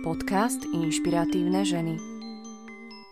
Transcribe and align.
Podcast 0.00 0.64
Inšpiratívne 0.72 1.60
ženy. 1.60 2.00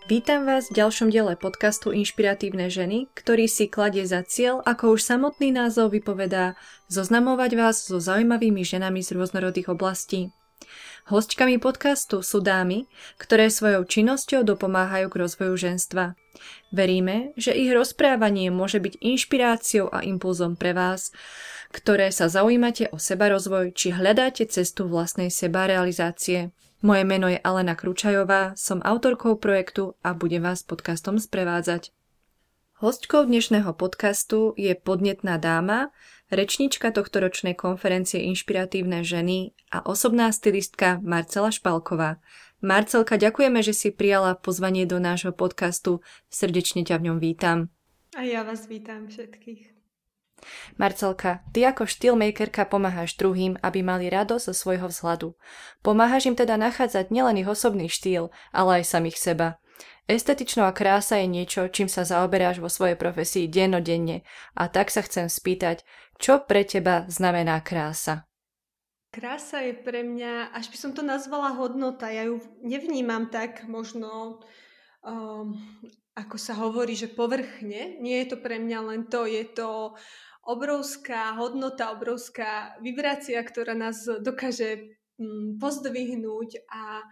Vítam 0.08 0.48
vás 0.48 0.72
v 0.72 0.80
ďalšom 0.80 1.12
diele 1.12 1.36
podcastu 1.36 1.92
Inšpiratívne 1.92 2.72
ženy, 2.72 3.12
ktorý 3.12 3.44
si 3.44 3.68
kladie 3.68 4.08
za 4.08 4.24
cieľ, 4.24 4.64
ako 4.64 4.96
už 4.96 5.04
samotný 5.04 5.52
názov 5.52 5.92
vypovedá, 5.92 6.56
zoznamovať 6.88 7.50
vás 7.60 7.84
so 7.84 8.00
zaujímavými 8.00 8.64
ženami 8.64 9.04
z 9.04 9.20
rôznorodých 9.20 9.68
oblastí. 9.68 10.32
Hostkami 11.08 11.56
podcastu 11.56 12.20
sú 12.20 12.44
dámy, 12.44 12.84
ktoré 13.16 13.48
svojou 13.48 13.88
činnosťou 13.88 14.44
dopomáhajú 14.44 15.08
k 15.08 15.16
rozvoju 15.24 15.56
ženstva. 15.56 16.12
Veríme, 16.68 17.32
že 17.32 17.56
ich 17.56 17.72
rozprávanie 17.72 18.52
môže 18.52 18.76
byť 18.76 19.00
inšpiráciou 19.00 19.88
a 19.88 20.04
impulzom 20.04 20.52
pre 20.52 20.76
vás, 20.76 21.08
ktoré 21.72 22.12
sa 22.12 22.28
zaujímate 22.28 22.92
o 22.92 23.00
seba 23.00 23.32
rozvoj 23.32 23.72
či 23.72 23.96
hľadáte 23.96 24.44
cestu 24.52 24.84
vlastnej 24.84 25.32
seba 25.32 25.64
realizácie. 25.64 26.52
Moje 26.84 27.08
meno 27.08 27.32
je 27.32 27.40
Alena 27.40 27.72
Kručajová, 27.72 28.52
som 28.52 28.84
autorkou 28.84 29.40
projektu 29.40 29.96
a 30.04 30.12
budem 30.12 30.44
vás 30.44 30.60
podcastom 30.60 31.16
sprevádzať. 31.16 31.88
Hostkou 32.84 33.24
dnešného 33.24 33.72
podcastu 33.74 34.52
je 34.60 34.76
podnetná 34.76 35.40
dáma, 35.40 35.88
rečnička 36.28 36.92
tohto 36.92 37.20
ročnej 37.20 37.56
konferencie 37.56 38.24
Inšpiratívne 38.28 39.04
ženy 39.04 39.52
a 39.72 39.84
osobná 39.84 40.32
stylistka 40.32 41.00
Marcela 41.04 41.52
Špalková. 41.52 42.20
Marcelka, 42.58 43.14
ďakujeme, 43.14 43.62
že 43.62 43.70
si 43.70 43.88
prijala 43.94 44.34
pozvanie 44.34 44.82
do 44.82 44.98
nášho 44.98 45.30
podcastu. 45.30 46.02
Srdečne 46.26 46.82
ťa 46.82 46.98
v 46.98 47.04
ňom 47.10 47.18
vítam. 47.22 47.70
A 48.18 48.26
ja 48.26 48.42
vás 48.42 48.66
vítam 48.66 49.06
všetkých. 49.06 49.78
Marcelka, 50.78 51.42
ty 51.50 51.66
ako 51.66 51.86
štýlmakerka 51.86 52.66
pomáhaš 52.66 53.18
druhým, 53.18 53.58
aby 53.62 53.82
mali 53.82 54.06
radosť 54.10 54.50
zo 54.50 54.54
svojho 54.54 54.86
vzhľadu. 54.90 55.34
Pomáhaš 55.82 56.30
im 56.30 56.36
teda 56.38 56.54
nachádzať 56.58 57.10
nielen 57.10 57.42
ich 57.42 57.50
osobný 57.50 57.90
štýl, 57.90 58.30
ale 58.54 58.82
aj 58.82 58.90
samých 58.90 59.18
seba. 59.18 59.48
Estetičná 60.08 60.72
krása 60.72 61.20
je 61.20 61.28
niečo, 61.28 61.68
čím 61.68 61.86
sa 61.86 62.02
zaoberáš 62.06 62.64
vo 62.64 62.72
svojej 62.72 62.96
profesii 62.96 63.44
dennodenne 63.46 64.24
a 64.56 64.72
tak 64.72 64.88
sa 64.88 65.04
chcem 65.04 65.28
spýtať, 65.28 65.84
čo 66.16 66.42
pre 66.42 66.64
teba 66.64 67.04
znamená 67.06 67.60
krása? 67.60 68.24
Krása 69.12 69.64
je 69.64 69.72
pre 69.72 70.04
mňa, 70.04 70.52
až 70.52 70.68
by 70.72 70.76
som 70.76 70.92
to 70.92 71.00
nazvala 71.00 71.56
hodnota, 71.56 72.12
ja 72.12 72.28
ju 72.28 72.40
nevnímam 72.60 73.32
tak 73.32 73.64
možno 73.64 74.40
um, 75.04 75.56
ako 76.18 76.36
sa 76.36 76.58
hovorí, 76.58 76.98
že 76.98 77.14
povrchne. 77.14 78.02
Nie 78.02 78.26
je 78.26 78.34
to 78.34 78.36
pre 78.42 78.58
mňa 78.58 78.78
len 78.82 79.02
to, 79.06 79.22
je 79.22 79.46
to 79.54 79.94
obrovská 80.42 81.38
hodnota, 81.38 81.94
obrovská 81.94 82.74
vibrácia, 82.82 83.38
ktorá 83.38 83.78
nás 83.78 84.02
dokáže 84.02 84.98
mm, 85.20 85.62
pozdvihnúť 85.62 86.66
a, 86.66 87.04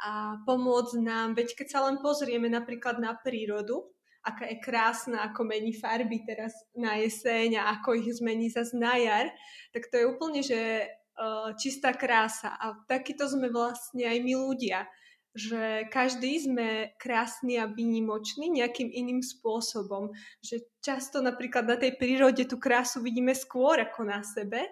a 0.00 0.42
pomôcť 0.42 0.94
nám. 1.00 1.38
Veď 1.38 1.54
keď 1.58 1.68
sa 1.70 1.80
len 1.86 2.02
pozrieme 2.02 2.50
napríklad 2.50 2.98
na 2.98 3.14
prírodu, 3.14 3.86
aká 4.24 4.48
je 4.48 4.56
krásna, 4.58 5.28
ako 5.28 5.44
mení 5.44 5.76
farby 5.76 6.24
teraz 6.24 6.56
na 6.72 6.96
jeseň 6.96 7.60
a 7.60 7.78
ako 7.78 7.92
ich 8.00 8.08
zmení 8.18 8.48
zase 8.48 8.72
na 8.74 8.96
jar, 8.96 9.28
tak 9.70 9.92
to 9.92 10.00
je 10.00 10.04
úplne, 10.08 10.40
že 10.40 10.88
uh, 11.20 11.52
čistá 11.60 11.92
krása. 11.92 12.56
A 12.56 12.72
takýto 12.88 13.28
sme 13.28 13.52
vlastne 13.52 14.08
aj 14.08 14.18
my 14.24 14.34
ľudia 14.34 14.88
že 15.34 15.90
každý 15.90 16.46
sme 16.46 16.94
krásny 16.94 17.58
a 17.58 17.66
výnimočný 17.66 18.54
nejakým 18.54 18.86
iným 18.86 19.18
spôsobom. 19.18 20.14
Že 20.38 20.62
často 20.78 21.18
napríklad 21.18 21.66
na 21.66 21.74
tej 21.74 21.98
prírode 21.98 22.46
tú 22.46 22.62
krásu 22.62 23.02
vidíme 23.02 23.34
skôr 23.34 23.82
ako 23.82 24.06
na 24.06 24.22
sebe. 24.22 24.62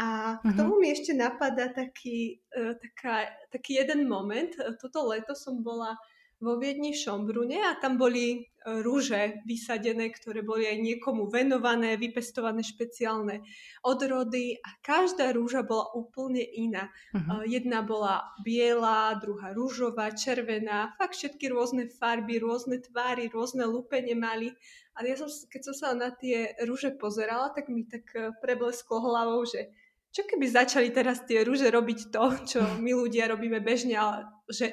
A 0.00 0.36
k 0.40 0.50
mhm. 0.50 0.56
tomu 0.56 0.80
mi 0.80 0.88
ešte 0.88 1.12
napadá 1.12 1.68
taký, 1.68 2.40
uh, 2.56 2.72
taká, 2.80 3.28
taký 3.52 3.76
jeden 3.76 4.08
moment. 4.08 4.56
Toto 4.80 5.04
leto 5.12 5.36
som 5.36 5.60
bola 5.60 6.00
vo 6.36 6.60
Viedni 6.60 6.92
Šombrune 6.92 7.64
a 7.64 7.80
tam 7.80 7.96
boli 7.96 8.36
e, 8.36 8.38
rúže 8.84 9.40
vysadené, 9.48 10.12
ktoré 10.12 10.44
boli 10.44 10.68
aj 10.68 10.76
niekomu 10.84 11.32
venované, 11.32 11.96
vypestované 11.96 12.60
špeciálne 12.60 13.40
odrody 13.80 14.60
a 14.60 14.68
každá 14.84 15.32
rúža 15.32 15.64
bola 15.64 15.88
úplne 15.96 16.44
iná. 16.44 16.92
Uh-huh. 17.16 17.40
Jedna 17.48 17.80
bola 17.80 18.36
biela, 18.44 19.16
druhá 19.16 19.56
rúžová, 19.56 20.12
červená, 20.12 20.92
fakt 21.00 21.16
všetky 21.16 21.48
rôzne 21.48 21.88
farby, 21.88 22.36
rôzne 22.36 22.84
tvary, 22.84 23.32
rôzne 23.32 23.64
lupene 23.64 24.12
mali. 24.12 24.52
A 24.92 25.04
ja 25.08 25.16
som, 25.16 25.32
keď 25.48 25.72
som 25.72 25.74
sa 25.76 25.88
na 25.96 26.12
tie 26.12 26.52
rúže 26.68 27.00
pozerala, 27.00 27.48
tak 27.56 27.72
mi 27.72 27.88
tak 27.88 28.04
e, 28.12 28.36
preblesklo 28.44 29.00
hlavou, 29.00 29.40
že 29.48 29.72
čo 30.12 30.24
keby 30.24 30.48
začali 30.48 30.88
teraz 30.92 31.24
tie 31.28 31.44
rúže 31.44 31.68
robiť 31.68 32.12
to, 32.12 32.24
čo 32.56 32.60
my 32.80 32.92
ľudia 32.92 33.28
robíme 33.28 33.60
bežne, 33.60 34.00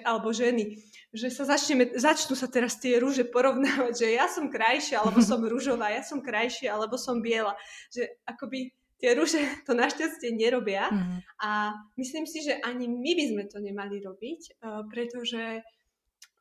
alebo 0.04 0.32
ženy 0.32 0.80
že 1.14 1.30
sa 1.30 1.46
začneme, 1.46 1.94
začnú 1.94 2.34
sa 2.34 2.50
teraz 2.50 2.82
tie 2.82 2.98
rúže 2.98 3.30
porovnávať, 3.30 3.94
že 3.94 4.08
ja 4.18 4.26
som 4.26 4.50
krajšia, 4.50 5.06
alebo 5.06 5.22
som 5.22 5.46
rúžová, 5.54 5.94
ja 5.94 6.02
som 6.02 6.26
krajšia, 6.26 6.74
alebo 6.74 6.98
som 6.98 7.22
biela. 7.22 7.54
Že 7.94 8.18
akoby 8.26 8.74
tie 8.98 9.14
rúže 9.14 9.38
to 9.70 9.78
našťastie 9.78 10.34
nerobia 10.34 10.90
mm. 10.90 11.22
a 11.46 11.78
myslím 12.02 12.26
si, 12.26 12.42
že 12.42 12.58
ani 12.66 12.90
my 12.90 13.12
by 13.14 13.26
sme 13.30 13.44
to 13.46 13.58
nemali 13.62 14.02
robiť, 14.02 14.42
uh, 14.58 14.82
pretože 14.90 15.62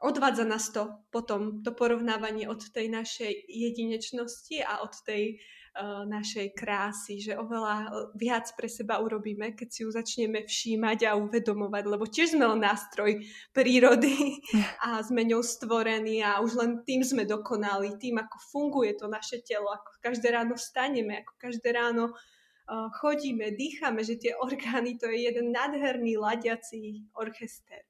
odvádza 0.01 0.49
nás 0.49 0.73
to 0.73 0.89
potom, 1.13 1.61
to 1.61 1.77
porovnávanie 1.77 2.49
od 2.49 2.65
tej 2.73 2.89
našej 2.89 3.31
jedinečnosti 3.47 4.65
a 4.65 4.83
od 4.83 4.97
tej 5.05 5.37
Eh, 5.37 5.62
našej 6.05 6.53
krásy, 6.53 7.17
že 7.17 7.33
oveľa 7.33 7.89
viac 8.13 8.45
pre 8.53 8.69
seba 8.69 9.01
urobíme, 9.01 9.57
keď 9.57 9.69
si 9.73 9.81
ju 9.85 9.89
začneme 9.89 10.45
všímať 10.45 11.09
a 11.09 11.17
uvedomovať, 11.17 11.85
lebo 11.89 12.05
tiež 12.05 12.37
sme 12.37 12.45
len 12.45 12.61
nástroj 12.61 13.25
prírody 13.57 14.37
a 14.85 15.01
sme 15.01 15.25
ňou 15.25 15.41
stvorení 15.41 16.21
a 16.21 16.45
už 16.45 16.61
len 16.61 16.71
tým 16.85 17.01
sme 17.01 17.25
dokonali, 17.25 17.97
tým, 17.97 18.21
ako 18.21 18.37
funguje 18.53 18.93
to 19.01 19.09
naše 19.09 19.41
telo, 19.41 19.73
ako 19.73 19.97
každé 20.05 20.29
ráno 20.37 20.61
staneme, 20.61 21.25
ako 21.25 21.33
každé 21.41 21.69
ráno 21.73 22.13
uh, 22.13 22.93
chodíme, 23.01 23.57
dýchame, 23.57 24.05
že 24.05 24.21
tie 24.21 24.37
orgány 24.37 25.01
to 25.01 25.09
je 25.09 25.25
jeden 25.25 25.57
nádherný 25.57 26.21
ladiací 26.21 27.09
orchester. 27.17 27.81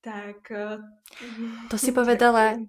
Tak... 0.00 0.40
Uh, 0.48 0.80
to 1.68 1.76
si 1.76 1.92
povedala 1.92 2.64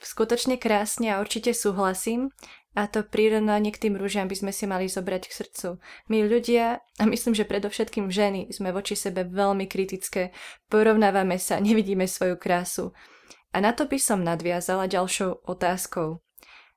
skutočne 0.00 0.56
krásne 0.56 1.12
a 1.12 1.20
určite 1.20 1.52
súhlasím. 1.52 2.30
A 2.74 2.90
to 2.90 3.06
prirovnanie 3.06 3.70
k 3.70 3.86
tým 3.86 3.94
rúžiam 3.94 4.26
by 4.26 4.34
sme 4.34 4.50
si 4.50 4.66
mali 4.66 4.90
zobrať 4.90 5.30
k 5.30 5.36
srdcu. 5.38 5.68
My 6.10 6.26
ľudia, 6.26 6.82
a 6.98 7.04
myslím, 7.06 7.30
že 7.38 7.46
predovšetkým 7.46 8.10
ženy, 8.10 8.50
sme 8.50 8.74
voči 8.74 8.98
sebe 8.98 9.22
veľmi 9.22 9.70
kritické, 9.70 10.34
porovnávame 10.66 11.38
sa, 11.38 11.62
nevidíme 11.62 12.10
svoju 12.10 12.34
krásu. 12.34 12.90
A 13.54 13.62
na 13.62 13.70
to 13.70 13.86
by 13.86 13.98
som 14.02 14.26
nadviazala 14.26 14.90
ďalšou 14.90 15.46
otázkou. 15.46 16.18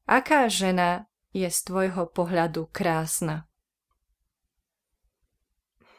Aká 0.05 0.45
žena 0.53 1.09
je 1.33 1.49
z 1.49 1.59
tvojho 1.65 2.05
pohľadu 2.13 2.69
krásna? 2.69 3.49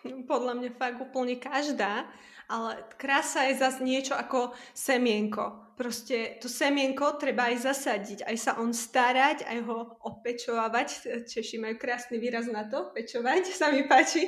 Podľa 0.06 0.62
mňa 0.62 0.70
fakt 0.78 1.02
úplne 1.02 1.42
každá, 1.42 2.06
ale 2.48 2.84
krása 2.96 3.48
je 3.52 3.60
zase 3.60 3.80
niečo 3.84 4.16
ako 4.16 4.56
semienko 4.72 5.68
proste 5.78 6.42
to 6.42 6.50
semienko 6.50 7.14
treba 7.22 7.54
aj 7.54 7.70
zasadiť, 7.70 8.18
aj 8.26 8.36
sa 8.36 8.52
on 8.58 8.74
starať, 8.74 9.46
aj 9.46 9.58
ho 9.62 9.78
opečovať. 10.02 10.88
Češi 11.30 11.62
majú 11.62 11.78
krásny 11.78 12.18
výraz 12.18 12.50
na 12.50 12.66
to, 12.66 12.90
pečovať, 12.90 13.46
sa 13.62 13.70
mi 13.70 13.86
páči. 13.86 14.26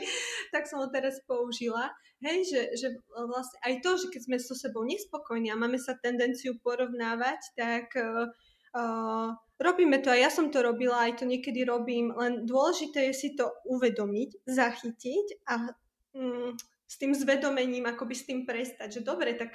Tak 0.54 0.70
som 0.70 0.78
ho 0.78 0.86
teraz 0.86 1.18
použila. 1.26 1.90
Hej, 2.22 2.46
že, 2.46 2.62
že 2.78 2.88
vlastne 3.10 3.58
aj 3.66 3.74
to, 3.82 3.90
že 3.98 4.06
keď 4.14 4.20
sme 4.22 4.36
so 4.38 4.54
sebou 4.54 4.86
nespokojní 4.86 5.50
a 5.50 5.58
máme 5.58 5.80
sa 5.82 5.98
tendenciu 5.98 6.54
porovnávať, 6.62 7.40
tak 7.56 7.96
uh, 7.96 9.34
robíme 9.58 9.98
to, 10.04 10.12
aj 10.14 10.20
ja 10.20 10.30
som 10.30 10.52
to 10.52 10.62
robila, 10.62 11.08
aj 11.08 11.18
to 11.18 11.24
niekedy 11.26 11.64
robím, 11.66 12.12
len 12.14 12.44
dôležité 12.46 13.10
je 13.10 13.14
si 13.16 13.28
to 13.34 13.48
uvedomiť, 13.66 14.46
zachytiť 14.46 15.26
a 15.48 15.72
mm, 16.12 16.50
s 16.90 16.98
tým 16.98 17.14
zvedomením 17.14 17.86
akoby 17.86 18.18
s 18.18 18.26
tým 18.26 18.42
prestať, 18.42 18.98
že 18.98 19.06
dobre, 19.06 19.38
tak 19.38 19.54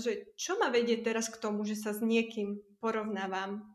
že 0.00 0.32
čo 0.32 0.56
ma 0.56 0.72
vedie 0.72 0.96
teraz 1.04 1.28
k 1.28 1.36
tomu, 1.36 1.68
že 1.68 1.76
sa 1.76 1.92
s 1.92 2.00
niekým 2.00 2.60
porovnávam, 2.80 3.68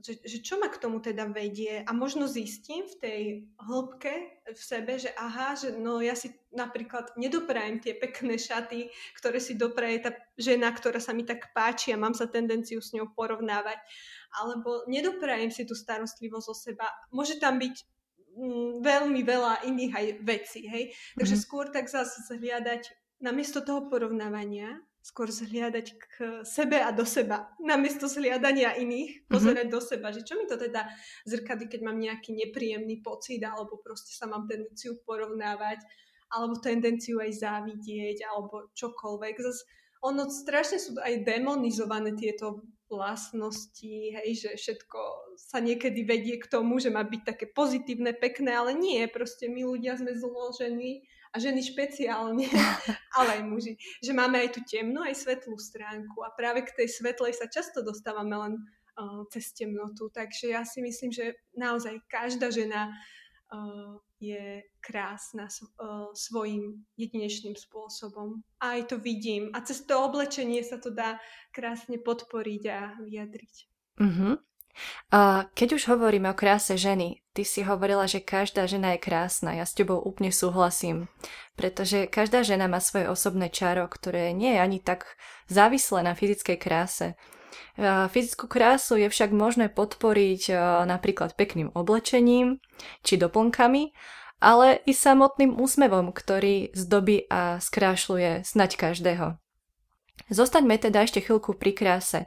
že, 0.00 0.16
že 0.24 0.40
čo 0.40 0.56
ma 0.56 0.72
k 0.72 0.80
tomu 0.80 1.04
teda 1.04 1.28
vedie? 1.28 1.84
A 1.84 1.92
možno 1.92 2.24
zistím 2.24 2.88
v 2.88 2.96
tej 2.96 3.20
hĺbke 3.60 4.12
v 4.48 4.62
sebe, 4.64 4.96
že 4.96 5.12
aha, 5.12 5.52
že 5.52 5.76
no 5.76 6.00
ja 6.00 6.16
si 6.16 6.32
napríklad 6.56 7.12
nedoprajem 7.20 7.84
tie 7.84 7.92
pekné 7.92 8.40
šaty, 8.40 8.88
ktoré 9.20 9.38
si 9.44 9.52
dopraje 9.52 10.08
tá 10.08 10.16
žena, 10.40 10.72
ktorá 10.72 11.04
sa 11.04 11.12
mi 11.12 11.28
tak 11.28 11.52
páči 11.52 11.92
a 11.92 12.00
mám 12.00 12.16
sa 12.16 12.32
tendenciu 12.32 12.80
s 12.80 12.96
ňou 12.96 13.12
porovnávať, 13.12 13.76
alebo 14.40 14.88
nedoprajem 14.88 15.52
si 15.52 15.68
tú 15.68 15.76
starostlivosť 15.76 16.48
o 16.48 16.56
seba. 16.56 16.88
Môže 17.12 17.36
tam 17.36 17.60
byť 17.60 17.91
veľmi 18.80 19.20
veľa 19.22 19.66
iných 19.68 19.92
aj 19.92 20.06
vecí, 20.24 20.64
hej. 20.68 20.92
Takže 21.18 21.36
mm-hmm. 21.36 21.46
skôr 21.46 21.68
tak 21.68 21.88
zase 21.88 22.24
zhliadať 22.28 22.92
namiesto 23.22 23.62
toho 23.62 23.86
porovnávania 23.86 24.80
skôr 25.02 25.26
zhliadať 25.26 25.86
k 25.98 26.14
sebe 26.46 26.78
a 26.78 26.94
do 26.94 27.02
seba. 27.02 27.50
Namiesto 27.58 28.06
zhliadania 28.06 28.78
iných, 28.78 29.26
mhm. 29.26 29.34
pozerať 29.34 29.66
mm-hmm. 29.66 29.76
do 29.76 29.80
seba, 29.82 30.08
že 30.14 30.22
čo 30.22 30.38
mi 30.38 30.46
to 30.46 30.54
teda 30.54 30.86
zrkadí, 31.26 31.66
keď 31.66 31.80
mám 31.82 31.98
nejaký 31.98 32.30
nepríjemný 32.38 33.02
pocit, 33.02 33.42
alebo 33.42 33.82
proste 33.82 34.14
sa 34.14 34.30
mám 34.30 34.46
tendenciu 34.46 35.02
porovnávať, 35.02 35.82
alebo 36.32 36.62
tendenciu 36.62 37.18
aj 37.18 37.34
závidieť, 37.34 38.24
alebo 38.30 38.70
čokoľvek. 38.78 39.34
Zas 39.42 39.66
ono 40.02 40.30
strašne 40.30 40.78
sú 40.78 40.98
aj 40.98 41.26
demonizované 41.26 42.14
tieto 42.14 42.62
vlastnosti, 42.92 43.94
hej, 44.12 44.30
že 44.36 44.50
všetko 44.52 45.00
sa 45.40 45.64
niekedy 45.64 46.04
vedie 46.04 46.36
k 46.36 46.46
tomu, 46.46 46.76
že 46.76 46.92
má 46.92 47.00
byť 47.00 47.22
také 47.24 47.46
pozitívne, 47.48 48.12
pekné, 48.12 48.52
ale 48.52 48.76
nie, 48.76 49.00
proste 49.08 49.48
my 49.48 49.64
ľudia 49.64 49.96
sme 49.96 50.12
zložení 50.12 51.08
a 51.32 51.40
ženy 51.40 51.64
špeciálne, 51.64 52.44
ale 53.16 53.40
aj 53.40 53.42
muži, 53.48 53.72
že 54.04 54.12
máme 54.12 54.36
aj 54.36 54.56
tú 54.56 54.60
temnú, 54.68 55.00
aj 55.00 55.16
svetlú 55.16 55.56
stránku 55.56 56.20
a 56.20 56.32
práve 56.36 56.68
k 56.68 56.84
tej 56.84 56.88
svetlej 56.92 57.32
sa 57.32 57.48
často 57.48 57.80
dostávame 57.80 58.36
len 58.36 58.54
uh, 59.00 59.24
cez 59.32 59.56
temnotu, 59.56 60.12
takže 60.12 60.52
ja 60.52 60.62
si 60.68 60.84
myslím, 60.84 61.08
že 61.08 61.40
naozaj 61.56 62.04
každá 62.06 62.52
žena 62.52 62.92
je 64.22 64.62
krásna 64.78 65.50
uh, 65.50 66.14
svojim 66.14 66.86
jedinečným 66.94 67.58
spôsobom. 67.58 68.46
A 68.62 68.78
aj 68.78 68.94
to 68.94 68.96
vidím. 69.02 69.50
A 69.50 69.60
cez 69.66 69.82
to 69.82 69.98
oblečenie 69.98 70.62
sa 70.62 70.78
to 70.78 70.94
dá 70.94 71.18
krásne 71.50 71.98
podporiť 71.98 72.62
a 72.70 72.78
vyjadriť. 73.02 73.54
Uh-huh. 73.98 74.38
A 75.12 75.52
keď 75.52 75.76
už 75.76 75.92
hovoríme 75.92 76.32
o 76.32 76.38
kráse 76.38 76.80
ženy, 76.80 77.20
ty 77.36 77.44
si 77.44 77.60
hovorila, 77.60 78.08
že 78.08 78.24
každá 78.24 78.64
žena 78.64 78.96
je 78.96 79.04
krásna. 79.04 79.52
Ja 79.52 79.68
s 79.68 79.76
tebou 79.76 80.00
úplne 80.00 80.32
súhlasím. 80.32 81.12
Pretože 81.58 82.08
každá 82.08 82.40
žena 82.40 82.72
má 82.72 82.80
svoje 82.80 83.12
osobné 83.12 83.52
čaro, 83.52 83.84
ktoré 83.84 84.32
nie 84.32 84.56
je 84.56 84.60
ani 84.64 84.78
tak 84.80 85.04
závislé 85.52 86.08
na 86.08 86.16
fyzickej 86.16 86.56
kráse. 86.56 87.06
Fyzickú 87.80 88.48
krásu 88.48 88.96
je 88.96 89.12
však 89.12 89.30
možné 89.30 89.68
podporiť 89.68 90.52
napríklad 90.88 91.36
pekným 91.36 91.70
oblečením 91.76 92.58
či 93.04 93.20
doplnkami, 93.20 93.92
ale 94.42 94.82
i 94.88 94.92
samotným 94.96 95.54
úsmevom, 95.60 96.10
ktorý 96.10 96.74
zdobí 96.74 97.30
a 97.30 97.62
skrášľuje 97.62 98.42
snať 98.42 98.70
každého. 98.74 99.38
Zostaňme 100.32 100.80
teda 100.80 101.04
ešte 101.04 101.20
chvíľku 101.20 101.54
pri 101.54 101.76
kráse. 101.76 102.26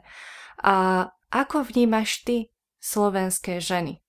A 0.62 1.06
ako 1.28 1.66
vnímaš 1.66 2.22
ty 2.24 2.54
slovenské 2.80 3.58
ženy? 3.58 4.00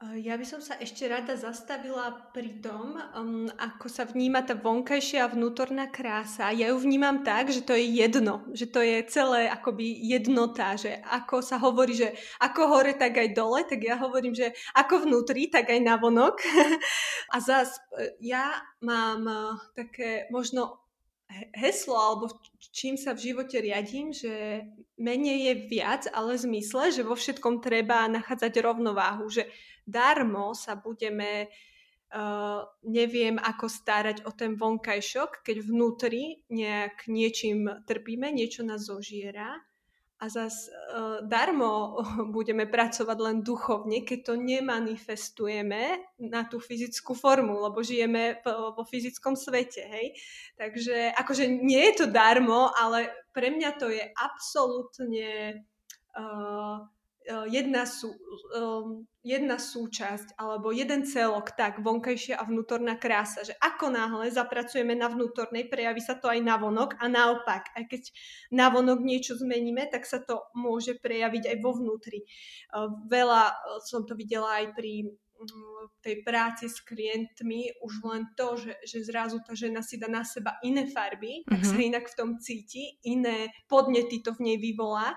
Ja 0.00 0.40
by 0.40 0.48
som 0.48 0.64
sa 0.64 0.80
ešte 0.80 1.04
rada 1.04 1.36
zastavila 1.36 2.32
pri 2.32 2.64
tom, 2.64 2.96
um, 2.96 3.52
ako 3.52 3.84
sa 3.84 4.08
vníma 4.08 4.40
tá 4.48 4.56
vonkajšia 4.56 5.28
a 5.28 5.32
vnútorná 5.36 5.92
krása. 5.92 6.48
Ja 6.56 6.72
ju 6.72 6.80
vnímam 6.80 7.20
tak, 7.20 7.52
že 7.52 7.60
to 7.60 7.76
je 7.76 8.00
jedno, 8.00 8.40
že 8.56 8.64
to 8.72 8.80
je 8.80 9.04
celé 9.12 9.52
akoby 9.52 9.92
jednota, 10.00 10.72
že 10.80 11.04
ako 11.04 11.44
sa 11.44 11.60
hovorí, 11.60 11.92
že 11.92 12.16
ako 12.40 12.72
hore, 12.72 12.96
tak 12.96 13.20
aj 13.20 13.36
dole, 13.36 13.60
tak 13.68 13.84
ja 13.84 14.00
hovorím, 14.00 14.32
že 14.32 14.56
ako 14.72 15.04
vnútri, 15.04 15.52
tak 15.52 15.68
aj 15.68 15.84
navonok. 15.84 16.48
a 17.36 17.36
zás 17.36 17.76
e, 18.00 18.16
ja 18.24 18.56
mám 18.80 19.28
e, 19.28 19.36
také 19.76 20.32
možno 20.32 20.80
heslo, 21.52 21.94
alebo 22.00 22.24
čím 22.72 22.96
sa 22.96 23.14
v 23.14 23.30
živote 23.30 23.60
riadím, 23.60 24.16
že 24.16 24.64
menej 24.98 25.38
je 25.44 25.54
viac, 25.70 26.02
ale 26.10 26.40
zmysle, 26.40 26.90
že 26.90 27.06
vo 27.06 27.14
všetkom 27.14 27.62
treba 27.62 28.10
nachádzať 28.10 28.52
rovnováhu, 28.64 29.30
že 29.30 29.46
darmo 29.86 30.52
sa 30.56 30.76
budeme 30.76 31.48
uh, 32.14 32.62
neviem 32.84 33.38
ako 33.38 33.66
starať 33.70 34.26
o 34.26 34.30
ten 34.34 34.58
vonkajšok, 34.58 35.46
keď 35.46 35.56
vnútri 35.62 36.42
nejak 36.50 37.06
niečím 37.06 37.70
trpíme, 37.86 38.30
niečo 38.34 38.66
nás 38.66 38.86
zožiera 38.86 39.58
a 40.20 40.28
zas 40.28 40.68
uh, 40.68 41.24
darmo 41.24 41.96
budeme 42.36 42.68
pracovať 42.68 43.18
len 43.18 43.36
duchovne, 43.40 44.04
keď 44.04 44.18
to 44.28 44.34
nemanifestujeme 44.36 45.96
na 46.28 46.44
tú 46.44 46.60
fyzickú 46.60 47.16
formu, 47.16 47.64
lebo 47.64 47.80
žijeme 47.80 48.44
vo, 48.44 48.84
fyzickom 48.84 49.32
svete, 49.32 49.80
hej. 49.80 50.12
Takže 50.60 51.16
akože 51.16 51.48
nie 51.48 51.80
je 51.90 52.04
to 52.04 52.06
darmo, 52.12 52.68
ale 52.76 53.08
pre 53.32 53.48
mňa 53.48 53.70
to 53.80 53.88
je 53.88 54.04
absolútne 54.12 55.64
uh, 56.12 56.84
jedna, 57.28 57.84
sú, 57.84 58.16
um, 58.56 59.04
jedna 59.20 59.60
súčasť 59.60 60.34
alebo 60.40 60.72
jeden 60.72 61.04
celok, 61.04 61.52
tak 61.52 61.84
vonkajšia 61.84 62.40
a 62.40 62.48
vnútorná 62.48 62.96
krása, 62.96 63.44
že 63.44 63.54
ako 63.60 63.92
náhle 63.92 64.32
zapracujeme 64.32 64.96
na 64.96 65.12
vnútornej, 65.12 65.68
prejaví 65.68 66.00
sa 66.00 66.16
to 66.16 66.32
aj 66.32 66.40
na 66.40 66.56
vonok 66.56 66.96
a 66.98 67.06
naopak, 67.06 67.70
aj 67.76 67.84
keď 67.86 68.02
na 68.50 68.72
vonok 68.72 69.04
niečo 69.04 69.36
zmeníme, 69.36 69.86
tak 69.92 70.08
sa 70.08 70.24
to 70.24 70.48
môže 70.56 70.98
prejaviť 70.98 71.52
aj 71.52 71.56
vo 71.60 71.76
vnútri. 71.76 72.24
Veľa 73.12 73.52
som 73.84 74.08
to 74.08 74.16
videla 74.16 74.64
aj 74.64 74.72
pri 74.74 75.12
tej 76.00 76.24
práci 76.24 76.68
s 76.68 76.80
klientmi 76.84 77.80
už 77.80 77.92
len 78.04 78.22
to, 78.36 78.56
že, 78.56 78.74
že 78.84 78.98
zrazu 79.04 79.40
tá 79.44 79.56
žena 79.56 79.80
si 79.84 79.96
dá 79.96 80.08
na 80.08 80.24
seba 80.24 80.56
iné 80.64 80.88
farby, 80.88 81.44
mm-hmm. 81.44 81.50
tak 81.50 81.60
sa 81.64 81.76
mhm. 81.76 81.84
inak 81.92 82.04
v 82.08 82.16
tom 82.16 82.30
cíti, 82.40 83.00
iné 83.04 83.52
podnety 83.68 84.20
to 84.24 84.36
v 84.36 84.40
nej 84.52 84.56
vyvolá 84.60 85.16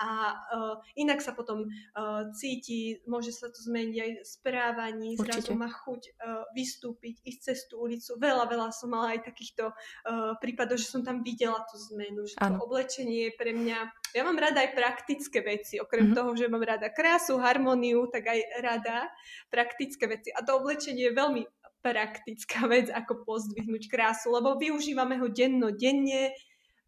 a 0.00 0.08
uh, 0.32 0.74
inak 0.96 1.20
sa 1.20 1.36
potom 1.36 1.68
uh, 1.68 2.24
cíti, 2.32 3.04
môže 3.04 3.32
sa 3.32 3.52
to 3.52 3.60
zmeniť 3.60 3.96
aj 4.00 4.10
správaní, 4.24 5.20
zrazu 5.20 5.52
má 5.52 5.68
chuť 5.68 6.02
uh, 6.16 6.48
vystúpiť, 6.56 7.20
ísť 7.28 7.40
cez 7.40 7.58
tú 7.68 7.84
ulicu. 7.84 8.16
Veľa, 8.16 8.48
veľa 8.48 8.72
som 8.72 8.88
mala 8.88 9.12
aj 9.16 9.28
takýchto 9.28 9.72
uh, 9.72 10.32
prípadov, 10.40 10.80
že 10.80 10.88
som 10.88 11.04
tam 11.04 11.20
videla 11.20 11.60
tú 11.68 11.76
zmenu, 11.92 12.24
že 12.24 12.40
ano. 12.40 12.56
to 12.56 12.64
oblečenie 12.64 13.28
je 13.28 13.32
pre 13.36 13.52
mňa 13.52 13.78
ja 14.12 14.22
mám 14.24 14.36
rada 14.36 14.60
aj 14.60 14.76
praktické 14.76 15.40
veci, 15.40 15.80
okrem 15.80 16.12
mm-hmm. 16.12 16.18
toho, 16.18 16.30
že 16.36 16.52
mám 16.52 16.62
rada 16.62 16.92
krásu, 16.92 17.40
harmóniu, 17.40 18.08
tak 18.12 18.28
aj 18.28 18.40
rada 18.60 19.08
praktické 19.48 20.04
veci. 20.08 20.28
A 20.32 20.44
to 20.44 20.60
oblečenie 20.60 21.08
je 21.08 21.16
veľmi 21.16 21.42
praktická 21.82 22.64
vec, 22.72 22.88
ako 22.88 23.26
pozdvihnúť 23.26 23.90
krásu, 23.90 24.30
lebo 24.32 24.56
využívame 24.56 25.18
ho 25.18 25.26
denno, 25.32 25.74
denne, 25.74 26.32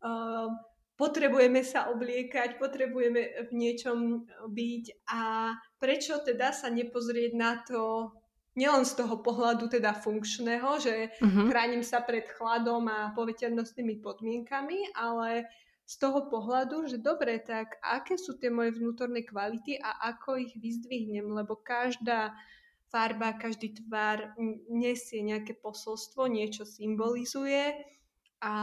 uh, 0.05 0.49
potrebujeme 0.94 1.67
sa 1.67 1.91
obliekať, 1.91 2.62
potrebujeme 2.62 3.50
v 3.50 3.50
niečom 3.50 4.31
byť 4.47 4.85
a 5.11 5.53
prečo 5.82 6.23
teda 6.23 6.55
sa 6.55 6.70
nepozrieť 6.70 7.32
na 7.35 7.59
to 7.67 8.15
nielen 8.55 8.87
z 8.87 9.03
toho 9.03 9.19
pohľadu 9.19 9.67
teda 9.67 9.99
funkčného, 9.99 10.79
že 10.79 11.11
uh-huh. 11.19 11.50
chránim 11.50 11.82
sa 11.82 11.99
pred 11.99 12.31
chladom 12.38 12.87
a 12.87 13.11
poveternostnými 13.19 13.99
podmienkami, 13.99 14.94
ale 14.94 15.50
z 15.85 15.95
toho 16.01 16.33
pohľadu, 16.33 16.89
že 16.89 16.97
dobre, 16.97 17.37
tak 17.45 17.77
aké 17.85 18.17
sú 18.17 18.41
tie 18.41 18.49
moje 18.49 18.73
vnútorné 18.81 19.20
kvality 19.20 19.77
a 19.77 20.17
ako 20.17 20.41
ich 20.41 20.56
vyzdvihnem, 20.56 21.29
lebo 21.29 21.61
každá 21.61 22.32
farba, 22.89 23.37
každý 23.37 23.77
tvar 23.85 24.32
nesie 24.73 25.20
nejaké 25.20 25.53
posolstvo, 25.61 26.25
niečo 26.31 26.65
symbolizuje 26.65 27.77
a 28.44 28.55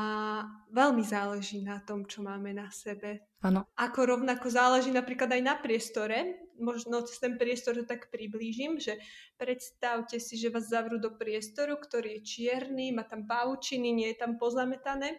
veľmi 0.73 1.01
záleží 1.01 1.61
na 1.61 1.81
tom, 1.81 2.05
čo 2.05 2.21
máme 2.25 2.53
na 2.53 2.69
sebe. 2.73 3.25
Ano. 3.41 3.65
Ako 3.77 4.17
rovnako 4.17 4.49
záleží 4.53 4.93
napríklad 4.93 5.29
aj 5.33 5.41
na 5.41 5.55
priestore. 5.57 6.37
Možno 6.61 7.01
cez 7.01 7.17
ten 7.17 7.41
priestor 7.41 7.73
to 7.81 7.89
tak 7.89 8.13
priblížim, 8.13 8.77
že 8.77 9.01
predstavte 9.41 10.21
si, 10.21 10.37
že 10.37 10.53
vás 10.53 10.69
zavrú 10.69 11.01
do 11.01 11.17
priestoru, 11.17 11.81
ktorý 11.81 12.21
je 12.21 12.25
čierny, 12.25 12.93
má 12.93 13.01
tam 13.01 13.25
pavučiny, 13.25 13.89
nie 13.89 14.13
je 14.13 14.21
tam 14.21 14.37
pozametané 14.37 15.17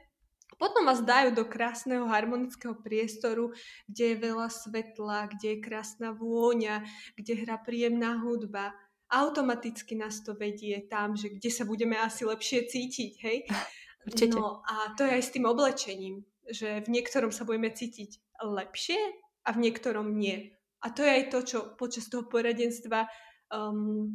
potom 0.58 0.84
vás 0.84 1.00
dajú 1.00 1.32
do 1.32 1.44
krásneho 1.48 2.04
harmonického 2.04 2.76
priestoru, 2.76 3.52
kde 3.88 4.04
je 4.12 4.16
veľa 4.20 4.48
svetla, 4.52 5.32
kde 5.32 5.56
je 5.56 5.58
krásna 5.64 6.12
vôňa, 6.12 6.84
kde 7.16 7.44
hrá 7.44 7.56
príjemná 7.56 8.20
hudba. 8.20 8.76
Automaticky 9.12 9.96
nás 9.96 10.24
to 10.24 10.32
vedie 10.32 10.88
tam, 10.88 11.16
že 11.16 11.32
kde 11.32 11.50
sa 11.52 11.64
budeme 11.68 12.00
asi 12.00 12.24
lepšie 12.24 12.68
cítiť, 12.68 13.12
hej? 13.24 13.38
Určite. 14.08 14.34
No 14.34 14.64
a 14.66 14.92
to 14.98 15.06
je 15.06 15.12
aj 15.14 15.22
s 15.22 15.32
tým 15.32 15.46
oblečením, 15.46 16.26
že 16.48 16.82
v 16.82 16.88
niektorom 16.90 17.30
sa 17.30 17.46
budeme 17.46 17.70
cítiť 17.70 18.42
lepšie 18.42 18.98
a 19.46 19.48
v 19.54 19.62
niektorom 19.68 20.18
nie. 20.18 20.50
A 20.82 20.90
to 20.90 21.06
je 21.06 21.10
aj 21.10 21.24
to, 21.30 21.38
čo 21.46 21.58
počas 21.78 22.10
toho 22.10 22.26
poradenstva 22.26 23.06
um, 23.54 24.10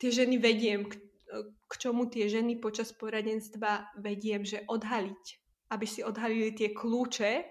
tie 0.00 0.08
ženy 0.08 0.40
vediem, 0.40 0.88
k, 0.88 0.96
k 1.68 1.72
čomu 1.76 2.08
tie 2.08 2.24
ženy 2.32 2.56
počas 2.56 2.96
poradenstva 2.96 3.92
vediem, 4.00 4.48
že 4.48 4.64
odhaliť 4.64 5.47
aby 5.68 5.86
si 5.86 6.00
odhalili 6.00 6.52
tie 6.56 6.72
kľúče, 6.72 7.44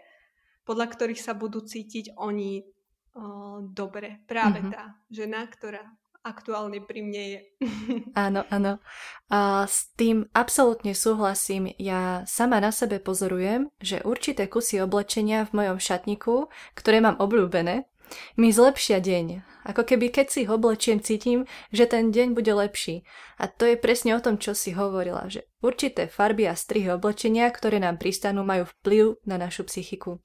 podľa 0.67 0.87
ktorých 0.91 1.21
sa 1.21 1.33
budú 1.37 1.63
cítiť 1.63 2.17
oni 2.19 2.59
o, 2.59 3.63
dobre. 3.63 4.25
Práve 4.27 4.59
mm-hmm. 4.59 4.73
tá 4.73 4.99
žena, 5.07 5.47
ktorá 5.47 5.85
aktuálne 6.27 6.83
pri 6.83 6.99
mne 7.07 7.23
je. 7.23 7.39
Áno, 8.27 8.43
áno. 8.51 8.83
A 9.31 9.63
s 9.63 9.93
tým 9.95 10.27
absolútne 10.35 10.91
súhlasím. 10.91 11.71
Ja 11.79 12.27
sama 12.27 12.59
na 12.59 12.75
sebe 12.75 12.99
pozorujem, 12.99 13.71
že 13.79 14.03
určité 14.03 14.51
kusy 14.51 14.83
oblečenia 14.83 15.47
v 15.47 15.63
mojom 15.63 15.77
šatníku, 15.79 16.51
ktoré 16.75 16.99
mám 16.99 17.15
obľúbené, 17.21 17.87
mi 18.39 18.53
zlepšia 18.53 18.99
deň. 19.03 19.43
Ako 19.67 19.83
keby 19.83 20.13
keď 20.13 20.27
si 20.31 20.41
ho 20.47 20.55
oblečiem, 20.55 21.03
cítim, 21.03 21.43
že 21.75 21.89
ten 21.91 22.15
deň 22.15 22.33
bude 22.33 22.49
lepší. 22.55 23.03
A 23.35 23.51
to 23.51 23.67
je 23.67 23.75
presne 23.75 24.15
o 24.15 24.23
tom, 24.23 24.39
čo 24.39 24.55
si 24.55 24.71
hovorila, 24.71 25.27
že 25.27 25.43
určité 25.59 26.07
farby 26.07 26.47
a 26.47 26.55
strihy 26.55 26.87
oblečenia, 26.95 27.51
ktoré 27.51 27.83
nám 27.83 27.99
pristanú, 27.99 28.47
majú 28.47 28.63
vplyv 28.79 29.19
na 29.27 29.35
našu 29.35 29.67
psychiku. 29.67 30.23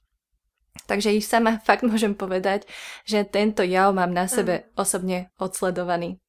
Takže 0.86 1.14
ich 1.14 1.26
sama 1.26 1.58
fakt 1.68 1.82
môžem 1.82 2.14
povedať, 2.14 2.70
že 3.02 3.26
tento 3.26 3.66
jav 3.66 3.90
mám 3.90 4.14
na 4.14 4.30
sebe 4.30 4.70
osobne 4.78 5.34
odsledovaný. 5.42 6.22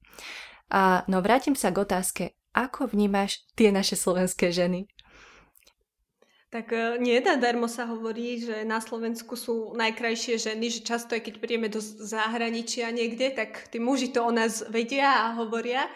A 0.73 1.05
no 1.05 1.21
vrátim 1.21 1.53
sa 1.53 1.69
k 1.69 1.85
otázke, 1.85 2.23
ako 2.53 2.89
vnímaš 2.93 3.45
tie 3.57 3.73
naše 3.73 3.97
slovenské 3.97 4.53
ženy? 4.53 4.89
Tak 6.53 6.69
e, 6.69 7.01
nie 7.01 7.17
darmo 7.17 7.65
sa 7.65 7.89
hovorí, 7.89 8.37
že 8.37 8.61
na 8.61 8.77
Slovensku 8.77 9.33
sú 9.33 9.73
najkrajšie 9.73 10.37
ženy, 10.37 10.69
že 10.69 10.85
často 10.85 11.17
aj 11.17 11.25
keď 11.25 11.35
príjeme 11.41 11.65
do 11.65 11.81
zahraničia 11.81 12.93
niekde, 12.93 13.33
tak 13.33 13.73
tí 13.73 13.81
muži 13.81 14.13
to 14.13 14.21
o 14.21 14.29
nás 14.29 14.61
vedia 14.69 15.25
a 15.25 15.33
hovoria. 15.33 15.89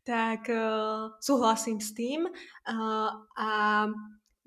Tak 0.00 0.48
uh, 0.48 1.12
súhlasím 1.20 1.76
s 1.76 1.92
tým. 1.92 2.24
Uh, 2.24 3.12
a 3.36 3.48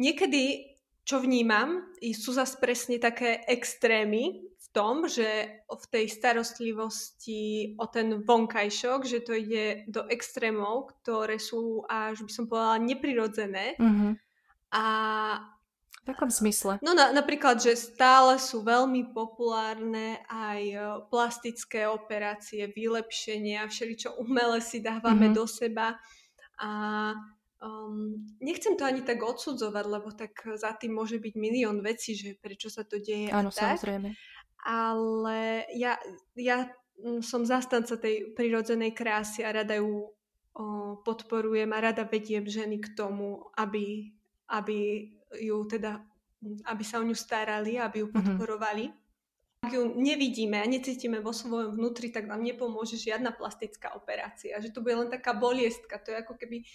niekedy, 0.01 0.74
čo 1.05 1.22
vnímam, 1.22 1.93
sú 2.01 2.33
zase 2.33 2.57
presne 2.57 2.98
také 2.98 3.45
extrémy 3.45 4.50
v 4.50 4.67
tom, 4.74 5.05
že 5.05 5.62
v 5.69 5.86
tej 5.93 6.10
starostlivosti 6.10 7.77
o 7.77 7.86
ten 7.86 8.25
vonkajšok, 8.25 9.05
že 9.05 9.22
to 9.22 9.38
ide 9.38 9.86
do 9.86 10.01
extrémov, 10.10 10.98
ktoré 11.05 11.38
sú 11.38 11.86
až 11.86 12.25
by 12.25 12.31
som 12.33 12.50
povedala 12.50 12.81
neprirodzené. 12.81 13.77
Mm-hmm 13.77 14.32
a 14.73 14.83
v 16.03 16.11
akom 16.11 16.27
smysle? 16.27 16.83
No 16.83 16.91
na, 16.91 17.15
napríklad, 17.15 17.63
že 17.63 17.79
stále 17.79 18.35
sú 18.35 18.59
veľmi 18.59 19.15
populárne 19.15 20.19
aj 20.27 20.61
e, 20.67 20.77
plastické 21.07 21.87
operácie, 21.87 22.67
vylepšenia, 22.67 23.71
všeličo 23.71 24.19
umelé 24.19 24.59
si 24.59 24.83
dávame 24.83 25.31
mm-hmm. 25.31 25.37
do 25.39 25.45
seba 25.47 25.95
a 26.59 26.71
um, 27.63 28.19
nechcem 28.43 28.75
to 28.75 28.83
ani 28.83 28.99
tak 28.99 29.23
odsudzovať, 29.23 29.85
lebo 29.87 30.11
tak 30.11 30.35
za 30.59 30.75
tým 30.75 30.91
môže 30.91 31.23
byť 31.23 31.33
milión 31.39 31.79
vecí, 31.79 32.19
že 32.19 32.35
prečo 32.35 32.67
sa 32.67 32.83
to 32.83 32.99
deje 32.99 33.31
Áno, 33.31 33.47
tak. 33.47 33.79
samozrejme. 33.79 34.11
Ale 34.63 35.67
ja, 35.71 35.95
ja 36.35 36.67
mm, 36.99 37.23
som 37.23 37.47
zastanca 37.47 37.95
tej 37.95 38.35
prirodzenej 38.35 38.91
krásy 38.91 39.43
a 39.47 39.55
rada 39.55 39.79
ju 39.79 40.03
o, 40.03 40.11
podporujem 41.03 41.71
a 41.71 41.79
rada 41.79 42.03
vediem 42.03 42.43
ženy 42.43 42.79
k 42.83 42.91
tomu, 42.95 43.43
aby 43.55 44.11
aby 44.50 45.09
ju 45.39 45.57
teda, 45.65 46.01
aby 46.67 46.83
sa 46.83 47.00
o 47.00 47.07
ňu 47.07 47.15
starali, 47.15 47.79
aby 47.79 48.03
ju 48.03 48.07
mhm. 48.09 48.13
podporovali. 48.13 48.85
Mm-hmm. 48.89 49.01
Ak 49.63 49.71
ju 49.71 49.95
nevidíme 49.95 50.59
a 50.59 50.67
necítime 50.67 51.23
vo 51.23 51.31
svojom 51.31 51.79
vnútri, 51.79 52.12
tak 52.12 52.27
nám 52.27 52.43
nepomôže 52.43 53.00
žiadna 53.00 53.31
plastická 53.31 53.95
operácia. 53.95 54.59
Že 54.59 54.75
to 54.75 54.83
bude 54.83 55.07
len 55.07 55.07
taká 55.07 55.31
boliestka. 55.31 56.03
To 56.03 56.12
je 56.12 56.19
ako 56.19 56.35
keby 56.35 56.67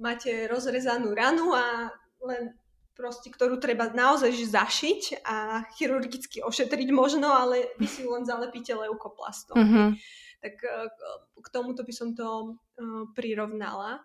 máte 0.00 0.48
rozrezanú 0.48 1.12
ranu 1.12 1.52
a 1.52 1.92
len 2.24 2.56
proste, 2.96 3.28
ktorú 3.28 3.60
treba 3.60 3.92
naozaj 3.92 4.32
zašiť 4.32 5.28
a 5.28 5.68
chirurgicky 5.76 6.40
ošetriť 6.40 6.88
možno, 6.88 7.28
ale 7.28 7.76
vy 7.76 7.84
si 7.84 8.08
ju 8.08 8.16
len 8.16 8.24
zalepíte 8.24 8.72
leukoplastom. 8.72 9.56
Mm-hmm. 9.60 9.88
Tak 10.40 10.54
eh, 10.64 10.88
k 11.36 11.46
tomuto 11.52 11.84
by 11.84 11.92
som 11.92 12.16
to 12.16 12.56
uh, 12.56 13.04
prirovnala. 13.12 14.00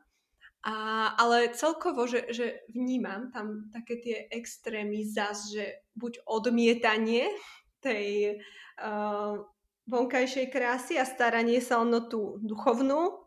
A, 0.62 1.10
ale 1.18 1.58
celkovo, 1.58 2.06
že, 2.06 2.30
že 2.30 2.62
vnímam 2.70 3.34
tam 3.34 3.74
také 3.74 3.98
tie 3.98 4.18
extrémy 4.30 5.02
zas, 5.10 5.50
že 5.50 5.82
buď 5.98 6.22
odmietanie 6.30 7.34
tej 7.82 8.38
uh, 8.78 9.42
vonkajšej 9.90 10.54
krásy 10.54 11.02
a 11.02 11.06
staranie 11.10 11.58
sa 11.66 11.82
o 11.82 11.86
tú 12.06 12.38
duchovnú, 12.46 13.26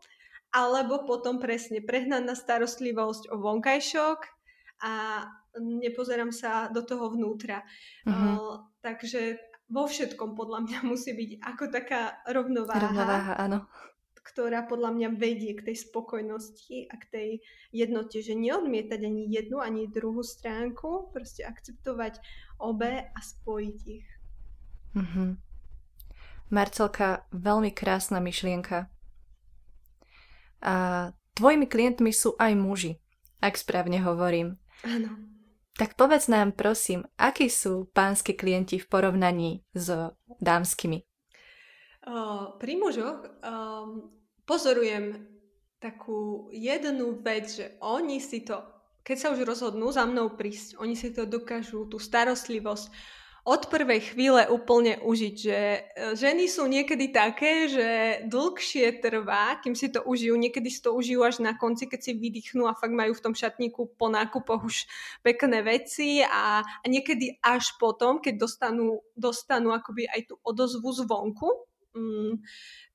alebo 0.55 1.03
potom 1.03 1.43
presne 1.43 1.83
prehnaná 1.83 2.39
starostlivosť 2.39 3.27
o 3.27 3.35
vonkajšok 3.43 4.19
a 4.87 5.27
nepozerám 5.59 6.31
sa 6.31 6.71
do 6.71 6.87
toho 6.87 7.11
vnútra. 7.11 7.67
Uh-huh. 8.07 8.15
Uh, 8.15 8.55
takže 8.79 9.35
vo 9.67 9.91
všetkom 9.91 10.39
podľa 10.39 10.71
mňa 10.71 10.79
musí 10.87 11.11
byť 11.11 11.31
ako 11.43 11.63
taká 11.67 12.15
rovnováha. 12.31 12.79
Rovnováha, 12.79 13.33
áno 13.35 13.67
ktorá 14.25 14.65
podľa 14.65 14.91
mňa 14.97 15.09
vedie 15.21 15.53
k 15.53 15.69
tej 15.71 15.85
spokojnosti 15.85 16.89
a 16.89 16.97
k 16.97 17.05
tej 17.13 17.29
jednote, 17.69 18.25
že 18.25 18.33
neodmietať 18.33 18.99
ani 19.05 19.29
jednu, 19.29 19.61
ani 19.61 19.85
druhú 19.85 20.25
stránku, 20.25 21.13
proste 21.13 21.45
akceptovať 21.45 22.17
obe 22.57 23.05
a 23.05 23.19
spojiť 23.21 23.77
ich. 23.85 24.09
Mm-hmm. 24.97 25.29
Marcelka, 26.49 27.29
veľmi 27.29 27.69
krásna 27.69 28.17
myšlienka. 28.17 28.89
A 30.65 30.75
tvojimi 31.37 31.69
klientmi 31.69 32.09
sú 32.09 32.33
aj 32.41 32.57
muži, 32.57 32.97
ak 33.45 33.53
správne 33.53 34.01
hovorím. 34.01 34.57
Áno. 34.81 35.13
Tak 35.75 35.99
povedz 35.99 36.31
nám, 36.31 36.55
prosím, 36.55 37.05
akí 37.19 37.51
sú 37.51 37.91
pánsky 37.91 38.33
klienti 38.33 38.79
v 38.81 38.87
porovnaní 38.87 39.61
s 39.75 40.15
dámskymi? 40.39 41.03
pri 42.61 42.73
mužoch 42.77 43.25
um, 43.41 44.13
pozorujem 44.45 45.25
takú 45.81 46.49
jednu 46.49 47.21
vec, 47.21 47.51
že 47.51 47.65
oni 47.81 48.17
si 48.17 48.41
to, 48.41 48.61
keď 49.05 49.17
sa 49.17 49.31
už 49.33 49.45
rozhodnú 49.45 49.91
za 49.93 50.05
mnou 50.09 50.33
prísť, 50.33 50.81
oni 50.81 50.97
si 50.97 51.13
to 51.13 51.29
dokážu, 51.29 51.85
tú 51.85 52.01
starostlivosť 52.01 52.89
od 53.45 53.69
prvej 53.69 54.01
chvíle 54.01 54.49
úplne 54.49 54.97
užiť, 55.05 55.35
že 55.37 55.59
e, 55.61 55.79
ženy 56.17 56.49
sú 56.49 56.65
niekedy 56.65 57.13
také, 57.13 57.69
že 57.69 57.89
dlhšie 58.25 58.97
trvá, 59.05 59.61
kým 59.61 59.77
si 59.77 59.93
to 59.93 60.01
užijú, 60.01 60.33
niekedy 60.33 60.65
si 60.73 60.81
to 60.81 60.97
užijú 60.97 61.21
až 61.21 61.45
na 61.45 61.53
konci, 61.53 61.85
keď 61.85 62.09
si 62.09 62.11
vydýchnú 62.17 62.65
a 62.65 62.73
fakt 62.73 62.97
majú 62.97 63.13
v 63.13 63.21
tom 63.21 63.37
šatníku 63.37 63.93
po 64.01 64.09
nákupoch 64.09 64.65
už 64.65 64.89
pekné 65.21 65.61
veci 65.61 66.25
a, 66.25 66.65
a 66.65 66.85
niekedy 66.89 67.37
až 67.45 67.77
potom, 67.77 68.17
keď 68.17 68.49
dostanú, 68.49 69.05
dostanú 69.13 69.77
akoby 69.77 70.09
aj 70.09 70.33
tú 70.33 70.41
odozvu 70.41 70.89
zvonku, 71.05 71.69
mm, 71.95 72.43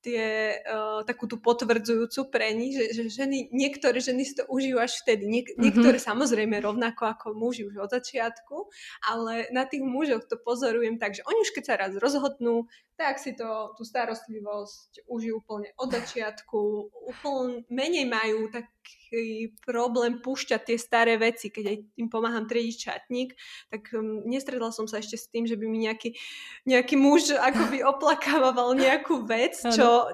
tie, 0.01 0.57
uh, 0.65 1.01
takú 1.05 1.29
tú 1.29 1.41
potvrdzujúcu 1.41 2.21
pre 2.33 2.53
nich, 2.57 2.77
že, 2.77 2.87
že 2.93 3.03
ženy, 3.25 3.53
niektoré 3.53 4.01
ženy 4.01 4.25
si 4.25 4.37
to 4.37 4.45
užijú 4.49 4.81
až 4.81 5.01
vtedy. 5.05 5.29
Niek- 5.29 5.53
mm-hmm. 5.53 5.61
Niektoré 5.61 5.97
samozrejme 6.01 6.57
rovnako 6.61 7.09
ako 7.09 7.27
muži 7.37 7.69
už 7.69 7.89
od 7.89 7.91
začiatku, 7.93 8.69
ale 9.09 9.49
na 9.53 9.69
tých 9.69 9.85
mužoch 9.85 10.25
to 10.29 10.41
pozorujem 10.41 10.97
tak, 10.97 11.17
že 11.17 11.25
oni 11.29 11.41
už 11.45 11.53
keď 11.53 11.65
sa 11.65 11.75
raz 11.77 11.93
rozhodnú, 11.97 12.69
tak 13.01 13.17
si 13.17 13.33
to, 13.33 13.73
tú 13.73 13.83
starostlivosť 13.89 15.09
užijú 15.09 15.41
úplne 15.41 15.73
od 15.81 15.89
začiatku, 15.89 16.61
úplne 17.09 17.65
menej 17.73 18.05
majú 18.05 18.53
taký 18.53 19.57
problém 19.65 20.21
púšťať 20.21 20.61
tie 20.69 20.77
staré 20.77 21.17
veci, 21.17 21.49
keď 21.49 21.65
aj 21.65 21.77
tým 21.97 22.09
pomáham 22.13 22.45
triediť 22.45 22.77
čatník, 22.77 23.33
tak 23.73 23.89
um, 23.97 24.29
nestredla 24.29 24.69
som 24.69 24.85
sa 24.85 25.01
ešte 25.01 25.17
s 25.17 25.33
tým, 25.33 25.49
že 25.49 25.57
by 25.57 25.65
mi 25.65 25.89
nejaký, 25.89 26.13
nejaký 26.69 27.01
muž 27.01 27.33
akoby 27.33 27.81
oplakával 27.81 28.77
nejakú 28.77 29.25
vec, 29.25 29.57
čo, 29.57 30.05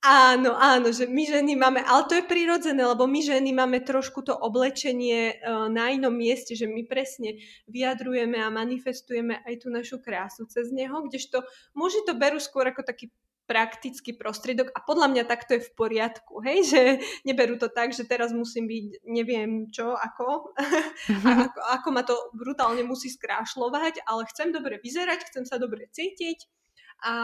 Áno, 0.00 0.56
áno, 0.56 0.96
že 0.96 1.04
my 1.04 1.28
ženy 1.28 1.60
máme, 1.60 1.84
ale 1.84 2.08
to 2.08 2.16
je 2.16 2.24
prirodzené, 2.24 2.80
lebo 2.80 3.04
my 3.04 3.20
ženy 3.20 3.52
máme 3.52 3.84
trošku 3.84 4.24
to 4.24 4.32
oblečenie 4.32 5.36
uh, 5.44 5.68
na 5.68 5.92
inom 5.92 6.16
mieste, 6.16 6.56
že 6.56 6.64
my 6.64 6.88
presne 6.88 7.36
vyjadrujeme 7.68 8.40
a 8.40 8.48
manifestujeme 8.48 9.44
aj 9.44 9.54
tú 9.60 9.68
našu 9.68 10.00
krásu 10.00 10.48
cez 10.48 10.72
neho, 10.72 11.04
kdežto 11.04 11.44
muži 11.76 12.00
to 12.08 12.16
berú 12.16 12.40
skôr 12.40 12.72
ako 12.72 12.80
taký 12.80 13.12
praktický 13.44 14.16
prostriedok 14.16 14.72
a 14.72 14.80
podľa 14.80 15.10
mňa 15.12 15.24
takto 15.28 15.60
je 15.60 15.68
v 15.68 15.74
poriadku, 15.76 16.38
hej, 16.48 16.58
že 16.64 16.80
neberú 17.28 17.60
to 17.60 17.68
tak, 17.68 17.92
že 17.92 18.08
teraz 18.08 18.32
musím 18.32 18.72
byť 18.72 19.04
neviem 19.04 19.68
čo, 19.68 19.92
ako, 19.92 20.56
a 21.28 21.50
ako, 21.50 21.60
ako 21.76 21.88
ma 21.92 22.02
to 22.08 22.16
brutálne 22.32 22.80
musí 22.88 23.12
skrášľovať, 23.12 24.08
ale 24.08 24.24
chcem 24.32 24.48
dobre 24.48 24.80
vyzerať, 24.80 25.28
chcem 25.28 25.44
sa 25.44 25.60
dobre 25.60 25.92
cítiť, 25.92 26.59
a 27.00 27.14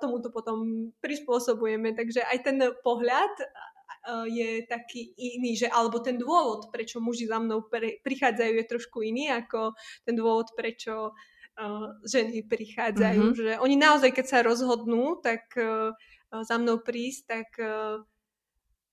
tomuto 0.00 0.32
potom 0.32 0.90
prispôsobujeme. 1.04 1.92
Takže 1.92 2.24
aj 2.24 2.38
ten 2.44 2.58
pohľad 2.80 3.34
je 4.28 4.64
taký 4.64 5.12
iný, 5.16 5.58
že 5.58 5.68
alebo 5.68 6.00
ten 6.00 6.16
dôvod, 6.16 6.72
prečo 6.72 6.96
muži 7.02 7.28
za 7.28 7.36
mnou 7.36 7.68
pre, 7.68 8.00
prichádzajú, 8.00 8.52
je 8.56 8.70
trošku 8.70 9.04
iný 9.04 9.28
ako 9.28 9.76
ten 10.08 10.16
dôvod, 10.16 10.48
prečo 10.56 11.12
uh, 11.12 11.88
ženy 12.08 12.46
prichádzajú. 12.48 13.20
Mm-hmm. 13.20 13.36
Že 13.36 13.52
oni 13.60 13.76
naozaj, 13.76 14.10
keď 14.16 14.26
sa 14.26 14.38
rozhodnú, 14.46 15.20
tak 15.20 15.52
uh, 15.60 15.92
za 16.32 16.56
mnou 16.56 16.80
prísť, 16.80 17.20
tak 17.28 17.48
uh, 17.60 18.00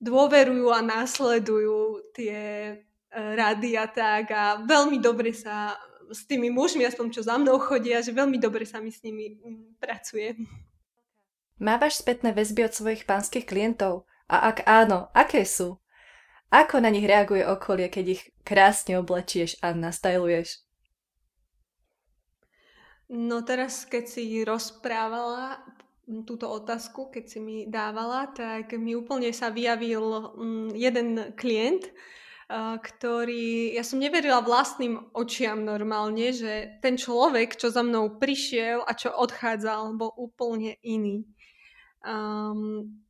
dôverujú 0.04 0.68
a 0.76 0.84
následujú 0.84 2.12
tie 2.12 2.76
uh, 2.76 3.32
rady 3.40 3.80
a 3.80 3.88
tak 3.88 4.36
a 4.36 4.60
veľmi 4.68 5.00
dobre 5.00 5.32
sa 5.32 5.80
s 6.12 6.28
tými 6.30 6.50
mužmi, 6.50 6.86
aspoň 6.86 7.06
čo 7.14 7.22
za 7.26 7.38
mnou 7.38 7.58
chodia, 7.58 8.02
že 8.02 8.14
veľmi 8.14 8.38
dobre 8.38 8.66
sa 8.68 8.82
mi 8.82 8.92
s 8.94 9.02
nimi 9.02 9.38
mm, 9.38 9.80
pracuje. 9.80 10.38
Mávaš 11.62 12.04
spätné 12.04 12.36
väzby 12.36 12.68
od 12.68 12.74
svojich 12.76 13.08
pánskych 13.08 13.48
klientov? 13.48 14.04
A 14.28 14.52
ak 14.52 14.66
áno, 14.68 15.08
aké 15.16 15.48
sú? 15.48 15.80
Ako 16.52 16.84
na 16.84 16.92
nich 16.92 17.08
reaguje 17.08 17.48
okolie, 17.48 17.88
keď 17.88 18.06
ich 18.20 18.24
krásne 18.44 19.00
oblečieš 19.00 19.58
a 19.64 19.72
nastajluješ? 19.72 20.66
No 23.10 23.46
teraz, 23.46 23.86
keď 23.86 24.04
si 24.10 24.24
rozprávala 24.42 25.62
túto 26.26 26.50
otázku, 26.50 27.10
keď 27.10 27.26
si 27.26 27.40
mi 27.42 27.58
dávala, 27.66 28.30
tak 28.34 28.74
mi 28.78 28.94
úplne 28.94 29.34
sa 29.34 29.50
vyjavil 29.50 30.34
mm, 30.38 30.70
jeden 30.74 31.08
klient, 31.34 31.90
ktorý, 32.52 33.74
ja 33.74 33.82
som 33.82 33.98
neverila 33.98 34.46
vlastným 34.46 35.10
očiam 35.18 35.66
normálne, 35.66 36.30
že 36.30 36.78
ten 36.78 36.94
človek, 36.94 37.58
čo 37.58 37.74
za 37.74 37.82
mnou 37.82 38.22
prišiel 38.22 38.86
a 38.86 38.94
čo 38.94 39.10
odchádzal, 39.10 39.98
bol 39.98 40.14
úplne 40.14 40.78
iný. 40.86 41.26
Um, 42.06 43.02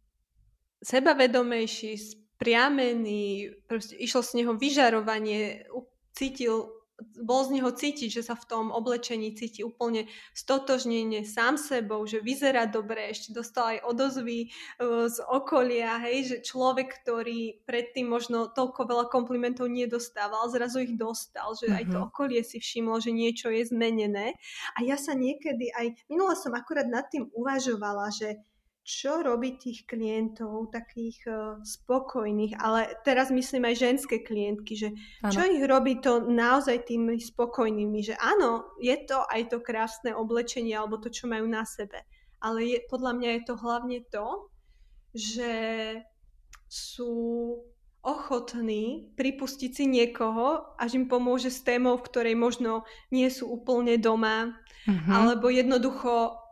sebavedomejší, 0.80 2.00
spriamený, 2.00 3.52
proste 3.68 4.00
išlo 4.00 4.24
z 4.24 4.32
neho 4.40 4.54
vyžarovanie, 4.56 5.68
cítil 6.16 6.75
bol 7.20 7.44
z 7.44 7.60
neho 7.60 7.72
cítiť, 7.76 8.08
že 8.08 8.24
sa 8.24 8.36
v 8.40 8.48
tom 8.48 8.66
oblečení 8.72 9.36
cíti 9.36 9.68
úplne 9.68 10.08
stotožnenie 10.32 11.28
sám 11.28 11.60
sebou, 11.60 12.08
že 12.08 12.24
vyzerá 12.24 12.72
dobre, 12.72 13.12
ešte 13.12 13.36
dostal 13.36 13.76
aj 13.76 13.80
odozvy 13.84 14.48
uh, 14.48 15.12
z 15.12 15.20
okolia, 15.28 16.00
hej, 16.08 16.18
že 16.32 16.38
človek, 16.48 17.04
ktorý 17.04 17.68
predtým 17.68 18.08
možno 18.08 18.48
toľko 18.48 18.88
veľa 18.88 19.06
komplimentov 19.12 19.68
nedostával, 19.68 20.48
zrazu 20.48 20.88
ich 20.88 20.96
dostal, 20.96 21.52
že 21.60 21.68
mm-hmm. 21.68 21.80
aj 21.80 21.86
to 21.92 21.98
mhm. 22.00 22.06
okolie 22.08 22.42
si 22.48 22.58
všimlo, 22.64 22.96
že 23.04 23.12
niečo 23.12 23.52
je 23.52 23.68
zmenené. 23.68 24.40
A 24.80 24.88
ja 24.88 24.96
sa 24.96 25.12
niekedy 25.12 25.76
aj, 25.76 26.00
minula 26.08 26.36
som 26.40 26.56
akurát 26.56 26.88
nad 26.88 27.08
tým 27.12 27.28
uvažovala, 27.36 28.08
že 28.16 28.40
čo 28.86 29.26
robí 29.26 29.58
tých 29.58 29.90
klientov 29.90 30.70
takých 30.70 31.18
uh, 31.26 31.58
spokojných, 31.66 32.54
ale 32.62 32.94
teraz 33.02 33.34
myslím 33.34 33.74
aj 33.74 33.82
ženské 33.82 34.22
klientky, 34.22 34.78
že 34.78 34.94
ano. 35.26 35.34
čo 35.34 35.42
ich 35.42 35.66
robí 35.66 35.98
to 35.98 36.22
naozaj 36.22 36.86
tými 36.86 37.18
spokojnými, 37.18 38.06
že 38.06 38.14
áno, 38.22 38.78
je 38.78 38.94
to 39.10 39.26
aj 39.26 39.50
to 39.50 39.58
krásne 39.66 40.14
oblečenie 40.14 40.78
alebo 40.78 41.02
to, 41.02 41.10
čo 41.10 41.26
majú 41.26 41.50
na 41.50 41.66
sebe, 41.66 42.06
ale 42.38 42.78
je, 42.78 42.78
podľa 42.86 43.12
mňa 43.18 43.30
je 43.34 43.42
to 43.50 43.54
hlavne 43.58 44.00
to, 44.14 44.28
že 45.18 45.54
sú 46.70 47.14
ochotní 48.06 49.10
pripustiť 49.18 49.72
si 49.74 49.86
niekoho, 49.90 50.78
až 50.78 51.02
im 51.02 51.10
pomôže 51.10 51.50
s 51.50 51.66
témou, 51.66 51.98
v 51.98 52.06
ktorej 52.06 52.36
možno 52.38 52.86
nie 53.10 53.26
sú 53.34 53.50
úplne 53.50 53.98
doma, 53.98 54.54
mm-hmm. 54.86 55.10
alebo 55.10 55.50
jednoducho 55.50 56.45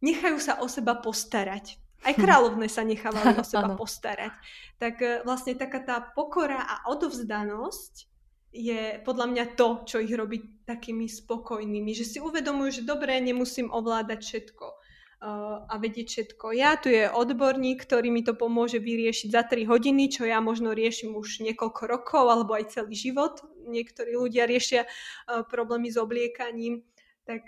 nechajú 0.00 0.36
sa 0.40 0.60
o 0.60 0.66
seba 0.66 0.96
postarať. 0.98 1.80
Aj 2.00 2.16
hm. 2.16 2.20
kráľovné 2.20 2.66
sa 2.68 2.84
nechávali 2.84 3.36
o 3.36 3.44
seba 3.52 3.76
postarať. 3.76 4.32
Tak 4.80 4.94
e, 5.00 5.08
vlastne 5.24 5.56
taká 5.56 5.80
tá 5.84 5.96
pokora 6.00 6.64
a 6.64 6.88
odovzdanosť 6.88 8.10
je 8.50 8.98
podľa 9.06 9.26
mňa 9.30 9.44
to, 9.54 9.86
čo 9.86 10.02
ich 10.02 10.10
robí 10.10 10.42
takými 10.66 11.06
spokojnými. 11.06 11.94
Že 11.94 12.04
si 12.04 12.18
uvedomujú, 12.18 12.82
že 12.82 12.88
dobre, 12.88 13.14
nemusím 13.22 13.70
ovládať 13.70 14.26
všetko 14.26 14.66
uh, 14.66 15.70
a 15.70 15.74
vedieť 15.78 16.06
všetko. 16.10 16.46
Ja 16.58 16.74
tu 16.74 16.90
je 16.90 17.06
odborník, 17.06 17.86
ktorý 17.86 18.10
mi 18.10 18.26
to 18.26 18.34
pomôže 18.34 18.82
vyriešiť 18.82 19.28
za 19.30 19.46
3 19.46 19.70
hodiny, 19.70 20.10
čo 20.10 20.26
ja 20.26 20.42
možno 20.42 20.74
riešim 20.74 21.14
už 21.14 21.46
niekoľko 21.46 21.82
rokov 21.86 22.26
alebo 22.26 22.58
aj 22.58 22.74
celý 22.74 22.98
život. 22.98 23.38
Niektorí 23.70 24.18
ľudia 24.18 24.50
riešia 24.50 24.82
uh, 24.82 25.46
problémy 25.46 25.86
s 25.86 25.96
obliekaním. 26.02 26.82
Tak 27.30 27.46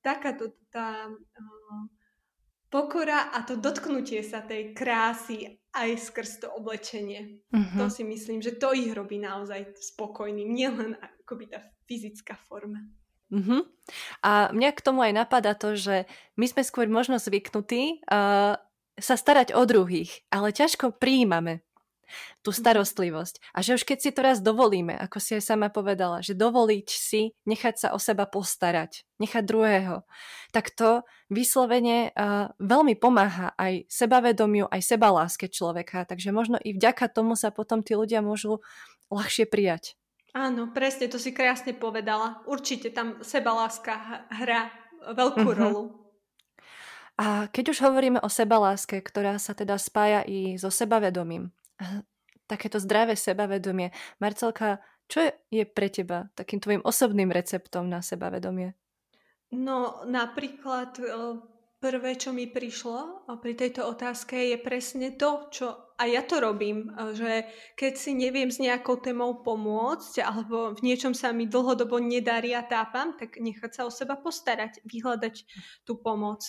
takáto 0.00 0.56
tá 0.72 1.08
uh, 1.08 1.82
pokora 2.70 3.34
a 3.34 3.42
to 3.42 3.58
dotknutie 3.58 4.22
sa 4.22 4.40
tej 4.40 4.72
krásy 4.72 5.60
aj 5.74 5.90
skrz 5.98 6.46
to 6.46 6.48
oblečenie. 6.50 7.42
Uh-huh. 7.50 7.78
To 7.78 7.86
si 7.90 8.02
myslím, 8.06 8.42
že 8.42 8.58
to 8.58 8.74
ich 8.74 8.90
robí 8.90 9.18
naozaj 9.18 9.74
spokojným, 9.94 10.50
nielen 10.50 10.98
akoby 10.98 11.50
tá 11.50 11.62
fyzická 11.86 12.38
forma. 12.46 12.82
Uh-huh. 13.30 13.62
A 14.26 14.50
mňa 14.50 14.70
k 14.74 14.82
tomu 14.82 15.06
aj 15.06 15.14
napadá 15.14 15.54
to, 15.54 15.78
že 15.78 16.10
my 16.34 16.46
sme 16.50 16.66
skôr 16.66 16.90
možno 16.90 17.22
zvyknutí 17.22 18.02
uh, 18.10 18.58
sa 18.98 19.14
starať 19.14 19.54
o 19.54 19.62
druhých, 19.62 20.26
ale 20.34 20.50
ťažko 20.50 20.98
prijímame 20.98 21.62
tú 22.40 22.50
starostlivosť. 22.50 23.54
A 23.54 23.64
že 23.64 23.76
už 23.76 23.86
keď 23.86 23.98
si 24.00 24.10
to 24.10 24.20
raz 24.20 24.38
dovolíme, 24.42 24.96
ako 24.96 25.18
si 25.18 25.38
aj 25.38 25.44
sama 25.44 25.68
povedala, 25.68 26.20
že 26.20 26.38
dovoliť 26.38 26.88
si 26.88 27.32
nechať 27.46 27.74
sa 27.76 27.88
o 27.94 27.98
seba 27.98 28.26
postarať, 28.26 29.06
nechať 29.22 29.42
druhého, 29.44 30.02
tak 30.50 30.74
to 30.74 31.06
vyslovene 31.30 32.10
uh, 32.12 32.50
veľmi 32.58 32.98
pomáha 32.98 33.54
aj 33.54 33.86
sebavedomiu, 33.86 34.66
aj 34.68 34.82
sebaláske 34.82 35.46
človeka. 35.46 36.04
Takže 36.04 36.34
možno 36.34 36.56
i 36.58 36.74
vďaka 36.74 37.10
tomu 37.10 37.34
sa 37.38 37.54
potom 37.54 37.84
tí 37.84 37.94
ľudia 37.94 38.20
môžu 38.24 38.62
ľahšie 39.10 39.46
prijať. 39.50 39.98
Áno, 40.30 40.70
presne, 40.70 41.10
to 41.10 41.18
si 41.18 41.34
krásne 41.34 41.74
povedala. 41.74 42.38
Určite 42.46 42.94
tam 42.94 43.18
sebaláska 43.18 44.26
hrá 44.30 44.70
veľkú 45.10 45.42
uh-huh. 45.42 45.58
rolu. 45.58 45.82
A 47.20 47.52
keď 47.52 47.76
už 47.76 47.84
hovoríme 47.84 48.16
o 48.24 48.32
sebaláske, 48.32 49.02
ktorá 49.04 49.36
sa 49.36 49.52
teda 49.52 49.76
spája 49.76 50.24
i 50.24 50.56
so 50.56 50.72
sebavedomím, 50.72 51.52
takéto 52.50 52.82
zdravé 52.82 53.14
sebavedomie. 53.14 53.94
Marcelka, 54.18 54.82
čo 55.10 55.26
je, 55.26 55.30
je 55.50 55.64
pre 55.66 55.90
teba 55.90 56.30
takým 56.34 56.58
tvojim 56.58 56.82
osobným 56.82 57.30
receptom 57.30 57.86
na 57.86 58.02
sebavedomie? 58.02 58.74
No 59.50 60.06
napríklad 60.06 60.94
e, 60.98 61.06
prvé, 61.82 62.14
čo 62.14 62.30
mi 62.30 62.46
prišlo 62.46 63.26
pri 63.42 63.58
tejto 63.58 63.82
otázke 63.90 64.38
je 64.38 64.58
presne 64.62 65.18
to, 65.18 65.50
čo 65.50 65.66
a 66.00 66.06
ja 66.06 66.22
to 66.22 66.38
robím, 66.38 66.86
e, 66.94 67.12
že 67.18 67.30
keď 67.74 67.92
si 67.98 68.14
neviem 68.14 68.54
s 68.54 68.62
nejakou 68.62 69.02
témou 69.02 69.42
pomôcť 69.42 70.22
alebo 70.22 70.78
v 70.78 70.80
niečom 70.86 71.12
sa 71.12 71.34
mi 71.34 71.50
dlhodobo 71.50 71.98
nedarí 71.98 72.54
a 72.54 72.62
tápam, 72.62 73.18
tak 73.18 73.42
nechať 73.42 73.70
sa 73.74 73.82
o 73.86 73.90
seba 73.90 74.14
postarať, 74.14 74.78
vyhľadať 74.86 75.34
tú 75.82 75.98
pomoc. 75.98 76.46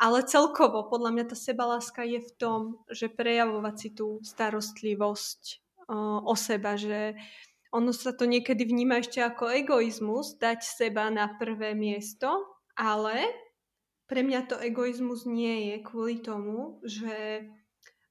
Ale 0.00 0.24
celkovo, 0.24 0.88
podľa 0.88 1.12
mňa 1.12 1.24
tá 1.28 1.36
sebaláska 1.36 2.08
je 2.08 2.24
v 2.24 2.30
tom, 2.40 2.60
že 2.88 3.12
prejavovať 3.12 3.74
si 3.76 3.88
tú 3.92 4.16
starostlivosť 4.24 5.40
uh, 5.92 6.24
o 6.24 6.32
seba, 6.32 6.80
že 6.80 7.20
ono 7.68 7.92
sa 7.92 8.16
to 8.16 8.24
niekedy 8.24 8.64
vníma 8.64 9.04
ešte 9.04 9.20
ako 9.20 9.52
egoizmus, 9.52 10.40
dať 10.40 10.64
seba 10.64 11.12
na 11.12 11.36
prvé 11.36 11.76
miesto, 11.76 12.48
ale 12.74 13.28
pre 14.10 14.26
mňa 14.26 14.50
to 14.50 14.56
egoizmus 14.58 15.28
nie 15.28 15.70
je 15.70 15.76
kvôli 15.86 16.18
tomu, 16.18 16.82
že 16.82 17.46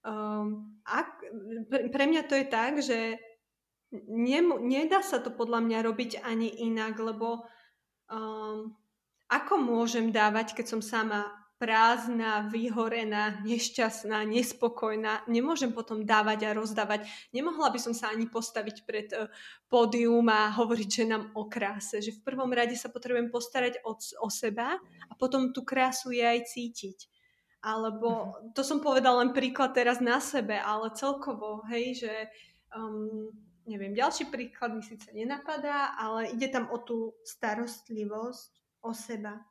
um, 0.05 0.79
ak, 0.87 1.25
pre, 1.91 2.05
mňa 2.07 2.23
to 2.23 2.39
je 2.39 2.45
tak, 2.47 2.79
že 2.79 3.19
ne, 4.07 4.39
nedá 4.63 5.03
sa 5.03 5.19
to 5.19 5.33
podľa 5.33 5.59
mňa 5.59 5.79
robiť 5.83 6.11
ani 6.23 6.47
inak, 6.69 6.95
lebo 7.01 7.43
um, 8.07 8.71
ako 9.27 9.53
môžem 9.59 10.15
dávať, 10.15 10.55
keď 10.55 10.65
som 10.77 10.81
sama 10.85 11.27
prázdna, 11.59 12.47
vyhorená, 12.47 13.43
nešťastná, 13.43 14.23
nespokojná. 14.23 15.27
Nemôžem 15.27 15.75
potom 15.75 16.07
dávať 16.07 16.47
a 16.47 16.55
rozdávať. 16.55 17.03
Nemohla 17.35 17.67
by 17.67 17.79
som 17.83 17.91
sa 17.91 18.15
ani 18.15 18.31
postaviť 18.31 18.87
pred 18.87 19.11
e, 19.11 19.27
pódium 19.67 20.23
a 20.31 20.55
hovoriť 20.55 21.03
ženám 21.03 21.35
o 21.35 21.51
kráse. 21.51 21.99
Že 21.99 22.15
v 22.17 22.23
prvom 22.23 22.47
rade 22.55 22.79
sa 22.79 22.87
potrebujem 22.87 23.27
postarať 23.27 23.83
o, 23.83 23.91
o 23.99 24.29
seba 24.31 24.79
a 24.79 25.13
potom 25.19 25.51
tú 25.51 25.67
krásu 25.67 26.15
je 26.15 26.23
aj 26.23 26.47
cítiť. 26.47 26.97
Alebo, 27.59 28.07
mhm. 28.39 28.55
to 28.55 28.63
som 28.63 28.79
povedala 28.79 29.27
len 29.27 29.35
príklad 29.35 29.75
teraz 29.75 29.99
na 29.99 30.23
sebe, 30.23 30.55
ale 30.55 30.95
celkovo, 30.95 31.67
hej, 31.67 32.07
že 32.07 32.13
um, 32.71 33.35
neviem, 33.67 33.91
ďalší 33.91 34.31
príklad 34.31 34.79
mi 34.79 34.81
síce 34.81 35.11
nenapadá, 35.11 35.91
ale 35.99 36.31
ide 36.31 36.47
tam 36.47 36.71
o 36.71 36.79
tú 36.79 37.19
starostlivosť 37.27 38.51
o 38.87 38.95
seba. 38.95 39.43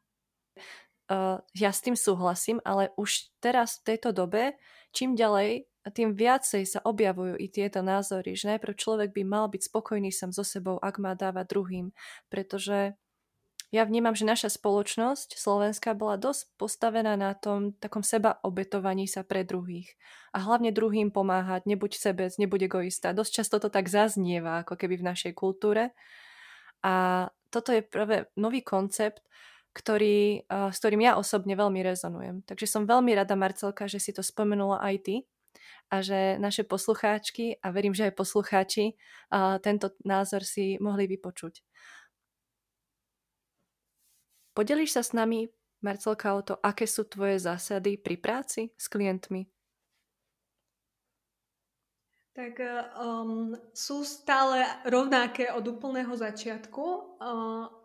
Uh, 1.09 1.41
ja 1.57 1.73
s 1.73 1.81
tým 1.81 1.97
súhlasím, 1.97 2.61
ale 2.69 2.93
už 3.01 3.33
teraz 3.41 3.81
v 3.81 3.97
tejto 3.97 4.13
dobe, 4.13 4.61
čím 4.93 5.17
ďalej, 5.17 5.65
tým 5.89 6.13
viacej 6.13 6.69
sa 6.69 6.81
objavujú 6.85 7.41
i 7.41 7.49
tieto 7.49 7.81
názory, 7.81 8.37
že 8.37 8.53
najprv 8.53 8.77
človek 8.77 9.11
by 9.17 9.23
mal 9.25 9.49
byť 9.49 9.73
spokojný 9.73 10.13
sám 10.13 10.37
so 10.37 10.45
sebou, 10.45 10.77
ak 10.77 11.01
má 11.01 11.17
dávať 11.17 11.49
druhým, 11.49 11.87
pretože 12.29 12.93
ja 13.69 13.85
vnímam, 13.85 14.17
že 14.17 14.25
naša 14.25 14.49
spoločnosť 14.49 15.37
slovenská 15.37 15.93
bola 15.93 16.17
dosť 16.17 16.57
postavená 16.57 17.21
na 17.21 17.37
tom 17.37 17.77
takom 17.77 18.01
seba 18.01 18.41
obetovaní 18.41 19.05
sa 19.05 19.21
pre 19.21 19.45
druhých. 19.45 19.93
A 20.33 20.41
hlavne 20.41 20.73
druhým 20.73 21.13
pomáhať, 21.13 21.69
nebuď 21.69 22.01
sebec, 22.01 22.33
nebuď 22.41 22.73
egoista. 22.73 23.13
Dosť 23.13 23.45
často 23.45 23.57
to 23.61 23.69
tak 23.69 23.93
zaznieva, 23.93 24.65
ako 24.65 24.73
keby 24.73 24.97
v 24.97 25.09
našej 25.13 25.33
kultúre. 25.37 25.93
A 26.81 27.29
toto 27.53 27.77
je 27.77 27.85
práve 27.85 28.33
nový 28.41 28.65
koncept, 28.65 29.21
ktorý, 29.73 30.49
uh, 30.49 30.71
s 30.73 30.79
ktorým 30.81 31.05
ja 31.05 31.17
osobne 31.17 31.55
veľmi 31.55 31.81
rezonujem. 31.85 32.43
Takže 32.45 32.67
som 32.67 32.89
veľmi 32.89 33.15
rada, 33.15 33.35
Marcelka, 33.39 33.87
že 33.87 34.03
si 34.03 34.11
to 34.15 34.25
spomenula 34.25 34.81
aj 34.81 34.97
ty 35.05 35.17
a 35.89 36.05
že 36.05 36.37
naše 36.37 36.69
poslucháčky 36.69 37.61
a 37.65 37.73
verím, 37.73 37.97
že 37.97 38.13
aj 38.13 38.19
poslucháči 38.19 38.97
uh, 39.33 39.57
tento 39.61 39.97
názor 40.05 40.45
si 40.45 40.77
mohli 40.81 41.09
vypočuť. 41.09 41.65
Podelíš 44.53 44.99
sa 44.99 45.03
s 45.07 45.15
nami, 45.15 45.47
Marcelka, 45.87 46.35
o 46.35 46.43
to, 46.43 46.59
aké 46.59 46.91
sú 46.91 47.07
tvoje 47.07 47.39
zásady 47.39 47.95
pri 47.95 48.19
práci 48.19 48.75
s 48.75 48.91
klientmi? 48.91 49.47
Tak 52.35 52.55
um, 52.99 53.55
sú 53.75 54.03
stále 54.07 54.63
rovnaké 54.87 55.51
od 55.51 55.63
úplného 55.63 56.15
začiatku. 56.15 56.83
Uh, 57.19 57.78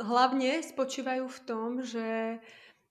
hlavne 0.00 0.60
spočívajú 0.60 1.24
v 1.28 1.40
tom, 1.48 1.70
že 1.80 2.38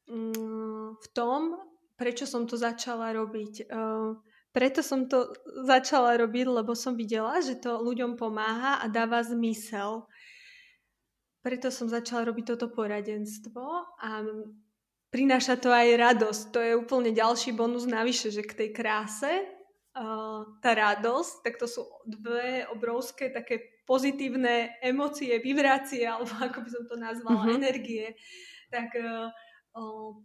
mm, 0.09 0.97
v 0.97 1.07
tom, 1.13 1.61
prečo 1.95 2.25
som 2.25 2.49
to 2.49 2.57
začala 2.57 3.13
robiť. 3.13 3.69
Uh, 3.69 4.17
preto 4.55 4.79
som 4.79 5.11
to 5.11 5.35
začala 5.67 6.15
robiť, 6.15 6.45
lebo 6.47 6.71
som 6.79 6.95
videla, 6.95 7.43
že 7.43 7.59
to 7.59 7.75
ľuďom 7.83 8.15
pomáha 8.15 8.79
a 8.79 8.87
dáva 8.87 9.19
zmysel. 9.19 10.07
Preto 11.43 11.69
som 11.69 11.91
začala 11.91 12.31
robiť 12.31 12.55
toto 12.55 12.71
poradenstvo 12.71 13.61
a 13.99 14.09
prináša 15.11 15.59
to 15.59 15.69
aj 15.69 15.87
radosť. 15.99 16.41
To 16.55 16.59
je 16.63 16.73
úplne 16.73 17.11
ďalší 17.11 17.51
bonus 17.51 17.83
navyše, 17.83 18.31
že 18.31 18.47
k 18.47 18.65
tej 18.65 18.69
kráse 18.71 19.54
tá 20.59 20.71
radosť, 20.75 21.33
tak 21.39 21.55
to 21.55 21.71
sú 21.71 21.87
dve 22.03 22.67
obrovské 22.67 23.31
také 23.31 23.79
pozitívne 23.87 24.75
emócie, 24.83 25.39
vibrácie, 25.39 26.03
alebo 26.11 26.35
ako 26.35 26.59
by 26.67 26.69
som 26.69 26.83
to 26.89 26.95
nazvala, 26.99 27.47
mm-hmm. 27.47 27.57
energie. 27.63 28.05
Tak 28.67 28.91
uh, 28.99 29.31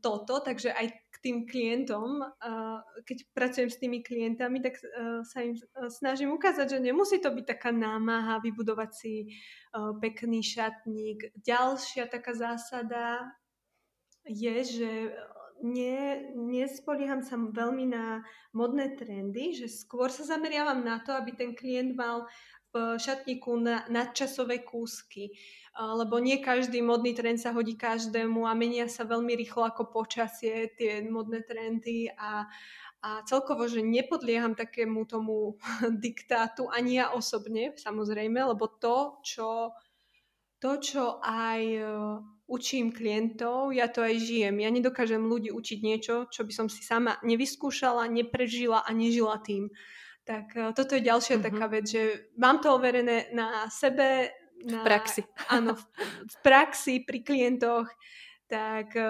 toto, 0.03 0.43
takže 0.43 0.75
aj 0.75 0.91
k 0.91 1.17
tým 1.23 1.37
klientom, 1.47 2.19
uh, 2.19 2.83
keď 3.07 3.19
pracujem 3.31 3.71
s 3.71 3.79
tými 3.79 4.03
klientami, 4.03 4.59
tak 4.59 4.75
uh, 4.83 5.23
sa 5.23 5.47
im 5.47 5.55
snažím 5.87 6.35
ukázať, 6.35 6.67
že 6.67 6.79
nemusí 6.83 7.23
to 7.23 7.31
byť 7.31 7.47
taká 7.47 7.71
námaha 7.71 8.43
vybudovať 8.43 8.91
si 8.91 9.31
pekný 10.03 10.43
šatník. 10.43 11.31
Ďalšia 11.47 12.11
taká 12.11 12.35
zásada 12.35 13.23
je, 14.27 14.57
že 14.67 14.91
nie, 15.63 16.33
nespolieham 16.35 17.21
sa 17.25 17.37
veľmi 17.37 17.89
na 17.89 18.25
modné 18.53 18.97
trendy, 18.97 19.53
že 19.57 19.69
skôr 19.69 20.09
sa 20.09 20.25
zameriavam 20.25 20.81
na 20.81 21.01
to, 21.01 21.13
aby 21.13 21.37
ten 21.37 21.53
klient 21.53 21.93
mal 21.97 22.29
v 22.71 22.97
šatníku 23.03 23.59
na, 23.59 23.83
nadčasové 23.91 24.63
kúsky, 24.63 25.35
lebo 25.75 26.23
nie 26.23 26.39
každý 26.39 26.83
modný 26.83 27.15
trend 27.19 27.43
sa 27.43 27.51
hodí 27.51 27.75
každému 27.75 28.47
a 28.47 28.55
menia 28.55 28.87
sa 28.87 29.03
veľmi 29.03 29.35
rýchlo 29.35 29.67
ako 29.67 29.91
počasie 29.91 30.71
tie 30.79 31.03
modné 31.03 31.43
trendy 31.43 32.11
a, 32.15 32.47
a 33.03 33.09
celkovo, 33.27 33.67
že 33.67 33.83
nepodlieham 33.83 34.55
takému 34.55 35.03
tomu 35.11 35.59
diktátu, 36.05 36.71
ani 36.71 37.03
ja 37.03 37.11
osobne, 37.11 37.75
samozrejme, 37.75 38.39
lebo 38.39 38.71
to, 38.79 39.19
čo, 39.27 39.75
to, 40.63 40.79
čo 40.79 41.19
aj 41.27 41.63
e, 41.65 41.83
učím 42.51 42.91
klientov, 42.91 43.71
ja 43.71 43.87
to 43.87 44.03
aj 44.03 44.19
žijem. 44.19 44.59
Ja 44.59 44.75
nedokážem 44.75 45.23
ľudí 45.23 45.55
učiť 45.55 45.79
niečo, 45.87 46.27
čo 46.27 46.43
by 46.43 46.53
som 46.53 46.67
si 46.67 46.83
sama 46.83 47.23
nevyskúšala, 47.23 48.11
neprežila 48.11 48.83
a 48.83 48.91
nežila 48.91 49.39
tým. 49.39 49.71
Tak 50.27 50.47
e, 50.59 50.61
toto 50.75 50.99
je 50.99 51.07
ďalšia 51.07 51.39
uh-huh. 51.39 51.47
taká 51.47 51.67
vec, 51.71 51.87
že 51.87 52.35
mám 52.35 52.59
to 52.59 52.75
overené 52.75 53.31
na 53.31 53.71
sebe. 53.71 54.35
Na, 54.61 54.83
v 54.83 54.85
praxi. 54.85 55.23
Áno, 55.49 55.79
v, 55.79 55.83
v 56.27 56.37
praxi, 56.45 57.07
pri 57.07 57.25
klientoch. 57.25 57.89
Tak 58.51 58.99
e, 58.99 59.07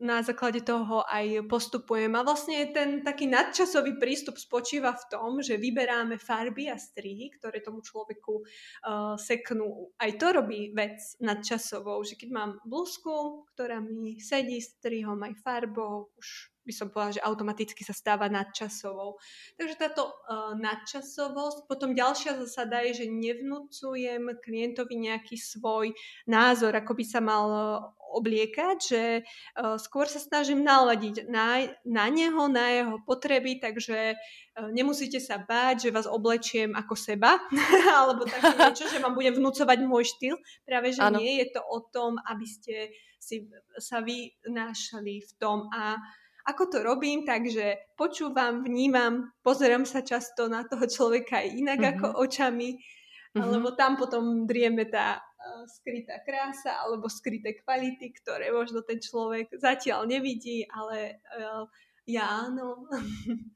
na 0.00 0.24
základe 0.24 0.64
toho 0.64 1.04
aj 1.04 1.44
postupujem. 1.44 2.08
A 2.16 2.24
vlastne 2.24 2.72
ten 2.72 3.04
taký 3.04 3.28
nadčasový 3.28 4.00
prístup 4.00 4.40
spočíva 4.40 4.96
v 4.96 5.04
tom, 5.12 5.30
že 5.44 5.60
vyberáme 5.60 6.16
farby 6.16 6.72
a 6.72 6.80
strihy, 6.80 7.28
ktoré 7.36 7.60
tomu 7.60 7.84
človeku 7.84 8.40
uh, 8.40 9.14
seknú. 9.20 9.92
Aj 10.00 10.10
to 10.16 10.26
robí 10.32 10.72
vec 10.72 10.98
nadčasovou, 11.20 12.00
že 12.00 12.16
keď 12.16 12.28
mám 12.32 12.50
blúzku, 12.64 13.44
ktorá 13.52 13.84
mi 13.84 14.16
sedí 14.18 14.56
strihom 14.58 15.20
aj 15.20 15.36
farbou, 15.44 16.08
už 16.16 16.48
by 16.64 16.72
som 16.76 16.92
povedala, 16.92 17.16
že 17.16 17.24
automaticky 17.24 17.82
sa 17.82 17.96
stáva 17.96 18.28
nadčasovou. 18.28 19.16
Takže 19.56 19.74
táto 19.80 20.06
uh, 20.06 20.52
nadčasovosť. 20.54 21.64
Potom 21.66 21.96
ďalšia 21.96 22.36
zásada 22.44 22.84
je, 22.84 23.04
že 23.04 23.06
nevnúcujem 23.08 24.36
klientovi 24.44 24.94
nejaký 25.00 25.40
svoj 25.40 25.96
názor, 26.28 26.76
ako 26.76 26.92
by 26.92 27.04
sa 27.04 27.20
mal 27.24 27.46
uh, 27.48 27.64
obliekať, 28.10 28.76
že 28.82 29.02
uh, 29.22 29.78
skôr 29.78 30.04
sa 30.10 30.18
snažím 30.18 30.66
naladiť 30.66 31.30
na, 31.30 31.70
na 31.86 32.06
neho, 32.10 32.50
na 32.50 32.66
jeho 32.74 32.96
potreby, 33.06 33.62
takže 33.62 34.18
uh, 34.18 34.68
nemusíte 34.74 35.22
sa 35.22 35.38
báť, 35.40 35.88
že 35.88 35.94
vás 35.94 36.10
oblečiem 36.10 36.74
ako 36.74 36.94
seba, 36.98 37.38
alebo 37.98 38.26
také 38.26 38.52
niečo, 38.58 38.84
že 38.90 38.98
vám 38.98 39.14
budem 39.14 39.38
vnúcovať 39.38 39.78
môj 39.86 40.04
štýl. 40.12 40.36
Práve, 40.66 40.92
že 40.92 41.00
ano. 41.00 41.22
nie 41.22 41.40
je 41.40 41.56
to 41.56 41.62
o 41.62 41.78
tom, 41.88 42.18
aby 42.26 42.44
ste 42.44 42.90
si 43.20 43.46
sa 43.76 44.00
vy 44.00 44.32
našli 44.48 45.20
v 45.20 45.32
tom 45.36 45.68
a 45.70 46.00
ako 46.50 46.66
to 46.66 46.78
robím, 46.82 47.22
takže 47.22 47.94
počúvam, 47.94 48.66
vnímam, 48.66 49.30
pozerám 49.40 49.86
sa 49.86 50.02
často 50.02 50.50
na 50.50 50.66
toho 50.66 50.84
človeka 50.90 51.38
aj 51.38 51.48
inak 51.54 51.78
mm-hmm. 51.78 51.94
ako 51.96 52.06
očami, 52.26 52.70
mm-hmm. 52.74 53.50
lebo 53.54 53.68
tam 53.78 53.94
potom 53.94 54.44
drieme 54.44 54.90
tá 54.90 55.22
uh, 55.22 55.64
skrytá 55.70 56.18
krása 56.26 56.82
alebo 56.82 57.06
skryté 57.06 57.54
kvality, 57.62 58.10
ktoré 58.18 58.50
možno 58.50 58.82
ten 58.82 58.98
človek 58.98 59.54
zatiaľ 59.54 60.10
nevidí, 60.10 60.66
ale 60.66 61.22
uh, 61.38 61.64
ja 62.08 62.48
áno. 62.48 62.86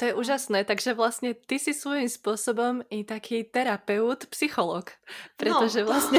To 0.00 0.10
je 0.10 0.18
úžasné, 0.18 0.66
takže 0.66 0.98
vlastne 0.98 1.30
ty 1.30 1.62
si 1.62 1.70
svojím 1.70 2.10
spôsobom 2.10 2.82
i 2.90 3.06
taký 3.06 3.46
terapeut, 3.46 4.26
psycholog, 4.34 4.90
pretože 5.38 5.86
no, 5.86 5.94
vlastne... 5.94 6.18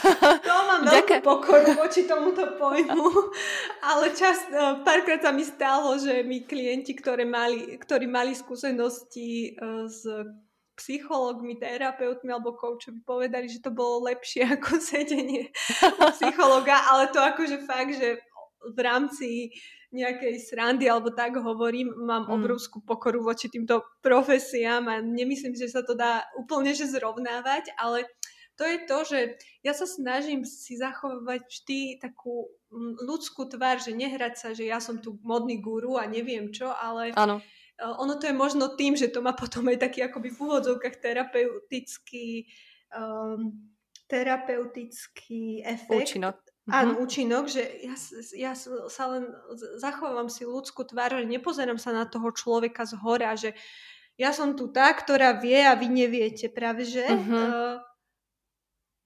To 0.50 0.54
mám 0.66 0.82
veľkú 0.82 1.22
pokoru 1.22 1.78
voči 1.78 2.10
tomuto 2.10 2.58
pojmu, 2.58 3.06
ale 3.94 4.10
čas, 4.18 4.50
e, 4.50 4.82
párkrát 4.82 5.22
sa 5.22 5.30
mi 5.30 5.46
stalo, 5.46 5.94
že 5.94 6.26
mi 6.26 6.42
klienti, 6.42 6.90
ktoré 6.98 7.22
mali, 7.22 7.78
ktorí 7.78 8.10
mali 8.10 8.34
skúsenosti 8.34 9.54
e, 9.54 9.86
s 9.86 10.02
psychológmi, 10.80 11.60
terapeutmi 11.60 12.32
alebo 12.32 12.56
koučovi 12.56 13.04
povedali, 13.04 13.52
že 13.52 13.60
to 13.60 13.68
bolo 13.68 14.08
lepšie 14.08 14.48
ako 14.58 14.80
sedenie 14.80 15.52
psychologa, 16.16 16.88
ale 16.88 17.12
to 17.12 17.20
akože 17.20 17.62
fakt, 17.68 17.94
že 18.00 18.16
v 18.60 18.78
rámci 18.80 19.30
nejakej 19.90 20.38
srandy 20.46 20.86
alebo 20.86 21.10
tak 21.10 21.34
hovorím, 21.34 21.90
mám 22.06 22.30
mm. 22.30 22.34
obrovskú 22.34 22.78
pokoru 22.86 23.26
voči 23.26 23.50
týmto 23.50 23.82
profesiám 23.98 24.86
a 24.86 25.02
nemyslím, 25.02 25.58
že 25.58 25.66
sa 25.66 25.82
to 25.82 25.98
dá 25.98 26.22
úplne 26.38 26.70
že 26.70 26.86
zrovnávať, 26.86 27.74
ale 27.74 28.06
to 28.54 28.68
je 28.68 28.78
to, 28.86 28.98
že 29.08 29.18
ja 29.64 29.72
sa 29.72 29.88
snažím 29.88 30.44
si 30.44 30.76
zachovať 30.76 31.42
vždy 31.48 31.80
takú 31.98 32.46
ľudskú 33.02 33.48
tvár, 33.50 33.80
že 33.82 33.96
nehrať 33.96 34.34
sa, 34.36 34.48
že 34.54 34.68
ja 34.68 34.78
som 34.78 35.00
tu 35.00 35.18
modný 35.24 35.58
guru 35.58 35.98
a 35.98 36.06
neviem 36.06 36.52
čo, 36.54 36.70
ale 36.70 37.10
ano. 37.16 37.40
E, 37.74 37.82
ono 37.82 38.20
to 38.20 38.28
je 38.28 38.36
možno 38.36 38.76
tým, 38.76 38.94
že 38.94 39.08
to 39.08 39.24
má 39.24 39.32
potom 39.32 39.64
aj 39.72 39.80
taký 39.80 40.04
akoby 40.04 40.28
v 40.30 40.38
úvodzovkách 40.38 40.96
terapeutický 41.02 42.46
um, 42.94 43.70
terapeutický 44.10 45.62
efekt. 45.64 46.14
Účinok. 46.14 46.36
Áno, 46.68 46.92
mhm. 46.96 47.00
účinok, 47.00 47.48
že 47.48 47.64
ja, 47.80 47.96
ja 48.36 48.52
sa 48.92 49.04
len 49.16 49.24
zachovávam 49.80 50.28
si 50.28 50.44
ľudskú 50.44 50.84
tvár, 50.84 51.16
že 51.16 51.24
nepozerám 51.24 51.80
sa 51.80 51.96
na 51.96 52.04
toho 52.04 52.28
človeka 52.36 52.84
z 52.84 53.00
hora, 53.00 53.32
že 53.32 53.56
ja 54.20 54.36
som 54.36 54.52
tu 54.52 54.68
tá, 54.68 54.92
ktorá 54.92 55.40
vie 55.40 55.56
a 55.64 55.72
vy 55.72 55.88
neviete. 55.88 56.52
Práve, 56.52 56.84
že 56.84 57.00
uh-huh. 57.00 57.32
uh, 57.32 57.74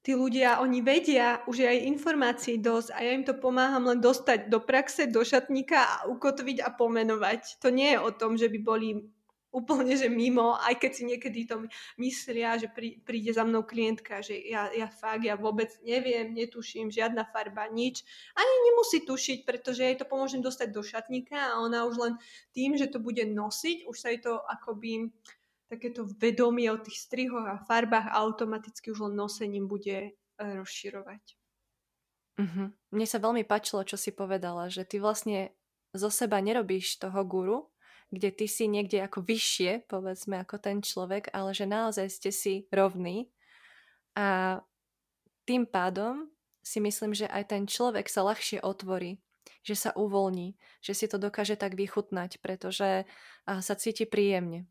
tí 0.02 0.18
ľudia, 0.18 0.58
oni 0.58 0.82
vedia 0.82 1.46
už 1.46 1.62
aj 1.62 1.86
informácií 1.86 2.58
dosť 2.58 2.90
a 2.90 2.98
ja 3.06 3.14
im 3.14 3.22
to 3.22 3.38
pomáham 3.38 3.86
len 3.86 4.02
dostať 4.02 4.50
do 4.50 4.58
praxe, 4.58 5.06
do 5.06 5.22
šatníka 5.22 5.78
a 5.78 5.96
ukotviť 6.10 6.58
a 6.66 6.74
pomenovať. 6.74 7.62
To 7.62 7.70
nie 7.70 7.94
je 7.94 8.02
o 8.02 8.10
tom, 8.10 8.34
že 8.34 8.50
by 8.50 8.58
boli 8.58 9.13
úplne, 9.54 9.94
že 9.94 10.10
mimo, 10.10 10.58
aj 10.58 10.82
keď 10.82 10.90
si 10.90 11.02
niekedy 11.06 11.46
to 11.46 11.70
myslia, 12.02 12.58
že 12.58 12.66
prí, 12.66 12.98
príde 13.06 13.30
za 13.30 13.46
mnou 13.46 13.62
klientka, 13.62 14.18
že 14.18 14.34
ja, 14.34 14.66
ja 14.74 14.90
fakt, 14.90 15.22
ja 15.22 15.38
vôbec 15.38 15.70
neviem, 15.86 16.34
netuším, 16.34 16.90
žiadna 16.90 17.22
farba, 17.30 17.70
nič. 17.70 18.02
Ani 18.34 18.54
nemusí 18.66 19.06
tušiť, 19.06 19.46
pretože 19.46 19.86
jej 19.86 19.94
to 19.94 20.10
pomôžem 20.10 20.42
dostať 20.42 20.74
do 20.74 20.82
šatníka 20.82 21.38
a 21.38 21.62
ona 21.62 21.86
už 21.86 21.94
len 22.02 22.14
tým, 22.50 22.74
že 22.74 22.90
to 22.90 22.98
bude 22.98 23.22
nosiť, 23.22 23.86
už 23.86 23.94
sa 23.94 24.10
jej 24.10 24.18
to 24.18 24.42
akoby 24.42 25.14
takéto 25.70 26.02
vedomie 26.18 26.66
o 26.68 26.82
tých 26.82 27.06
strihoch 27.06 27.46
a 27.46 27.62
farbách 27.62 28.10
automaticky 28.10 28.90
už 28.90 29.10
len 29.10 29.14
nosením 29.14 29.70
bude 29.70 30.10
e, 30.10 30.10
rozširovať. 30.38 31.22
Uh-huh. 32.34 32.74
Mne 32.90 33.06
sa 33.06 33.22
veľmi 33.22 33.46
páčilo, 33.46 33.86
čo 33.86 33.94
si 33.94 34.10
povedala, 34.10 34.66
že 34.66 34.82
ty 34.82 34.98
vlastne 34.98 35.54
zo 35.94 36.10
seba 36.10 36.42
nerobíš 36.42 36.98
toho 36.98 37.22
guru, 37.22 37.70
kde 38.10 38.30
ty 38.34 38.46
si 38.48 38.68
niekde 38.68 39.00
ako 39.04 39.24
vyššie, 39.24 39.86
povedzme, 39.88 40.42
ako 40.42 40.60
ten 40.60 40.82
človek, 40.84 41.32
ale 41.32 41.54
že 41.56 41.64
naozaj 41.64 42.06
ste 42.10 42.30
si 42.34 42.54
rovní. 42.68 43.30
A 44.14 44.60
tým 45.44 45.64
pádom 45.68 46.28
si 46.64 46.80
myslím, 46.80 47.12
že 47.12 47.28
aj 47.28 47.52
ten 47.52 47.64
človek 47.68 48.08
sa 48.08 48.24
ľahšie 48.24 48.64
otvorí, 48.64 49.20
že 49.64 49.76
sa 49.76 49.90
uvoľní, 49.92 50.56
že 50.80 50.92
si 50.96 51.04
to 51.08 51.20
dokáže 51.20 51.60
tak 51.60 51.76
vychutnať, 51.76 52.40
pretože 52.40 53.04
sa 53.44 53.74
cíti 53.76 54.08
príjemne 54.08 54.64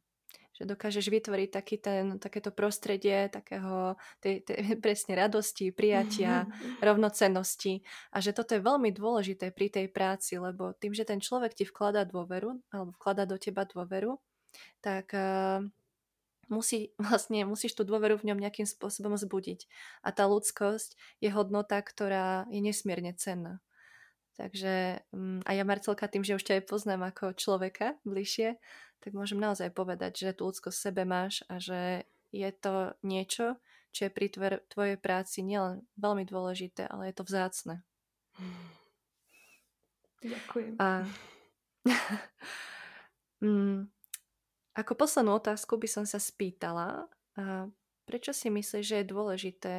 že 0.53 0.69
dokážeš 0.69 1.09
vytvoriť 1.09 1.49
taký 1.49 1.75
ten, 1.81 2.21
takéto 2.21 2.53
prostredie 2.53 3.27
takého 3.33 3.97
tej, 4.21 4.45
tej, 4.45 4.57
presne 4.85 5.17
radosti, 5.17 5.73
prijatia, 5.73 6.45
mm-hmm. 6.45 6.81
rovnocennosti 6.85 7.81
a 8.13 8.21
že 8.21 8.37
toto 8.37 8.53
je 8.53 8.61
veľmi 8.61 8.93
dôležité 8.93 9.49
pri 9.49 9.73
tej 9.73 9.89
práci, 9.89 10.37
lebo 10.37 10.77
tým, 10.77 10.93
že 10.93 11.09
ten 11.09 11.17
človek 11.17 11.57
ti 11.57 11.65
vkladá 11.65 12.05
dôveru 12.05 12.61
alebo 12.69 12.93
vkladá 13.01 13.25
do 13.25 13.41
teba 13.41 13.65
dôveru, 13.65 14.21
tak 14.79 15.09
uh, 15.17 15.65
musí, 16.53 16.93
vlastne 17.01 17.49
musíš 17.49 17.73
tú 17.73 17.83
dôveru 17.83 18.21
v 18.21 18.31
ňom 18.31 18.39
nejakým 18.39 18.69
spôsobom 18.69 19.17
zbudiť. 19.17 19.65
A 20.05 20.13
tá 20.13 20.29
ľudskosť 20.29 20.95
je 21.23 21.29
hodnota, 21.33 21.81
ktorá 21.81 22.45
je 22.53 22.61
nesmierne 22.61 23.17
cenná. 23.17 23.59
Takže 24.33 25.05
mm, 25.13 25.45
a 25.45 25.51
ja 25.53 25.61
Marcelka 25.61 26.09
tým, 26.09 26.25
že 26.25 26.33
už 26.33 26.45
ťa 26.45 26.53
aj 26.61 26.63
poznám 26.65 27.13
ako 27.13 27.37
človeka 27.37 28.01
bližšie, 28.01 28.57
tak 29.03 29.11
môžem 29.11 29.35
naozaj 29.35 29.75
povedať, 29.75 30.15
že 30.15 30.39
tú 30.39 30.47
ľudskosť 30.47 30.79
sebe 30.79 31.03
máš 31.03 31.43
a 31.51 31.59
že 31.59 32.07
je 32.31 32.49
to 32.55 32.95
niečo, 33.03 33.59
čo 33.91 34.07
je 34.07 34.15
pri 34.15 34.31
tvojej 34.71 34.95
práci 34.95 35.43
nielen 35.43 35.83
veľmi 35.99 36.23
dôležité, 36.23 36.87
ale 36.87 37.11
je 37.11 37.15
to 37.19 37.27
vzácne. 37.27 37.83
Ďakujem. 40.23 40.79
A 40.79 41.03
mm, 43.43 43.91
ako 44.79 44.91
poslednú 44.95 45.35
otázku 45.35 45.75
by 45.75 45.87
som 45.91 46.07
sa 46.07 46.17
spýtala, 46.17 47.11
a 47.35 47.67
prečo 48.07 48.31
si 48.31 48.47
myslíš, 48.47 48.85
že 48.87 48.97
je 49.03 49.11
dôležité, 49.11 49.75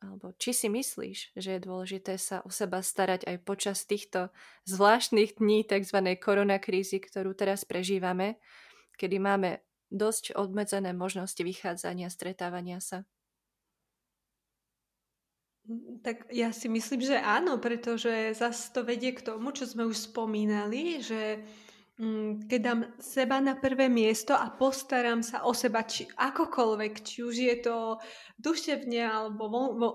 alebo 0.00 0.36
či 0.36 0.52
si 0.52 0.68
myslíš, 0.68 1.32
že 1.36 1.56
je 1.56 1.64
dôležité 1.64 2.20
sa 2.20 2.44
o 2.44 2.50
seba 2.52 2.84
starať 2.84 3.24
aj 3.24 3.36
počas 3.48 3.88
týchto 3.88 4.28
zvláštnych 4.68 5.40
dní 5.40 5.64
tzv. 5.64 5.98
koronakrízy, 6.20 7.00
ktorú 7.00 7.32
teraz 7.32 7.64
prežívame, 7.64 8.36
kedy 9.00 9.16
máme 9.16 9.50
dosť 9.88 10.36
obmedzené 10.36 10.92
možnosti 10.92 11.40
vychádzania, 11.40 12.12
stretávania 12.12 12.82
sa? 12.82 13.08
Tak 16.06 16.30
ja 16.30 16.54
si 16.54 16.70
myslím, 16.70 17.02
že 17.02 17.18
áno, 17.18 17.58
pretože 17.58 18.38
zase 18.38 18.70
to 18.70 18.86
vedie 18.86 19.10
k 19.10 19.24
tomu, 19.24 19.50
čo 19.50 19.66
sme 19.66 19.82
už 19.82 20.14
spomínali, 20.14 21.02
že 21.02 21.42
mm, 21.42 21.65
keď 22.48 22.60
dám 22.60 22.80
seba 23.00 23.40
na 23.40 23.56
prvé 23.56 23.88
miesto 23.88 24.36
a 24.36 24.52
postaram 24.52 25.24
sa 25.24 25.48
o 25.48 25.56
seba 25.56 25.80
či 25.80 26.04
akokoľvek, 26.12 26.92
či 27.00 27.24
už 27.24 27.34
je 27.40 27.56
to 27.64 27.96
duševne 28.36 29.00
alebo 29.00 29.48
von, 29.48 29.68
vo, 29.80 29.90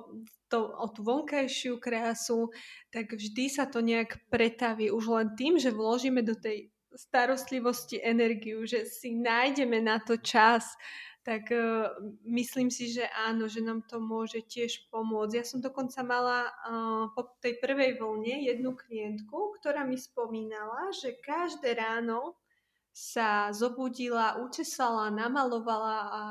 to, 0.49 0.65
o 0.65 0.89
tú 0.89 1.05
vonkajšiu 1.05 1.77
krásu, 1.77 2.49
tak 2.89 3.13
vždy 3.13 3.45
sa 3.53 3.69
to 3.69 3.85
nejak 3.85 4.17
pretaví 4.33 4.89
už 4.89 5.13
len 5.13 5.27
tým, 5.37 5.61
že 5.61 5.69
vložíme 5.69 6.25
do 6.25 6.33
tej 6.33 6.73
starostlivosti 6.91 8.01
energiu, 8.01 8.65
že 8.65 8.89
si 8.89 9.13
nájdeme 9.15 9.77
na 9.79 10.01
to 10.01 10.17
čas, 10.17 10.73
tak 11.21 11.53
uh, 11.53 11.93
myslím 12.25 12.73
si, 12.73 12.89
že 12.89 13.05
áno, 13.13 13.45
že 13.45 13.61
nám 13.61 13.85
to 13.85 14.01
môže 14.01 14.41
tiež 14.41 14.89
pomôcť. 14.89 15.37
Ja 15.37 15.45
som 15.45 15.61
dokonca 15.61 16.01
mala 16.01 16.49
uh, 16.49 17.13
po 17.13 17.37
tej 17.37 17.61
prvej 17.61 18.01
vlne 18.01 18.49
jednu 18.49 18.73
klientku, 18.73 19.61
ktorá 19.61 19.85
mi 19.85 20.01
spomínala, 20.01 20.89
že 20.89 21.21
každé 21.21 21.77
ráno 21.77 22.41
sa 22.89 23.53
zobudila, 23.53 24.41
učesala, 24.41 25.13
namalovala 25.13 25.97
a, 26.09 26.23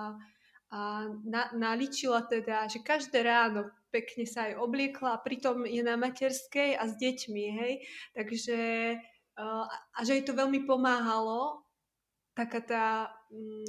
a 0.74 0.78
na, 1.22 1.48
naličila 1.54 2.26
teda, 2.26 2.66
že 2.66 2.82
každé 2.82 3.22
ráno 3.24 3.70
pekne 3.94 4.26
sa 4.26 4.50
aj 4.50 4.58
obliekla 4.58 5.22
pritom 5.22 5.66
je 5.66 5.82
na 5.82 5.94
materskej 5.98 6.74
a 6.78 6.86
s 6.90 6.98
deťmi, 6.98 7.44
hej. 7.62 7.72
Takže 8.18 8.58
uh, 9.38 9.64
a 9.70 9.98
že 10.02 10.18
jej 10.18 10.24
to 10.26 10.34
veľmi 10.34 10.66
pomáhalo 10.66 11.62
taká 12.34 12.60
tá 12.62 12.86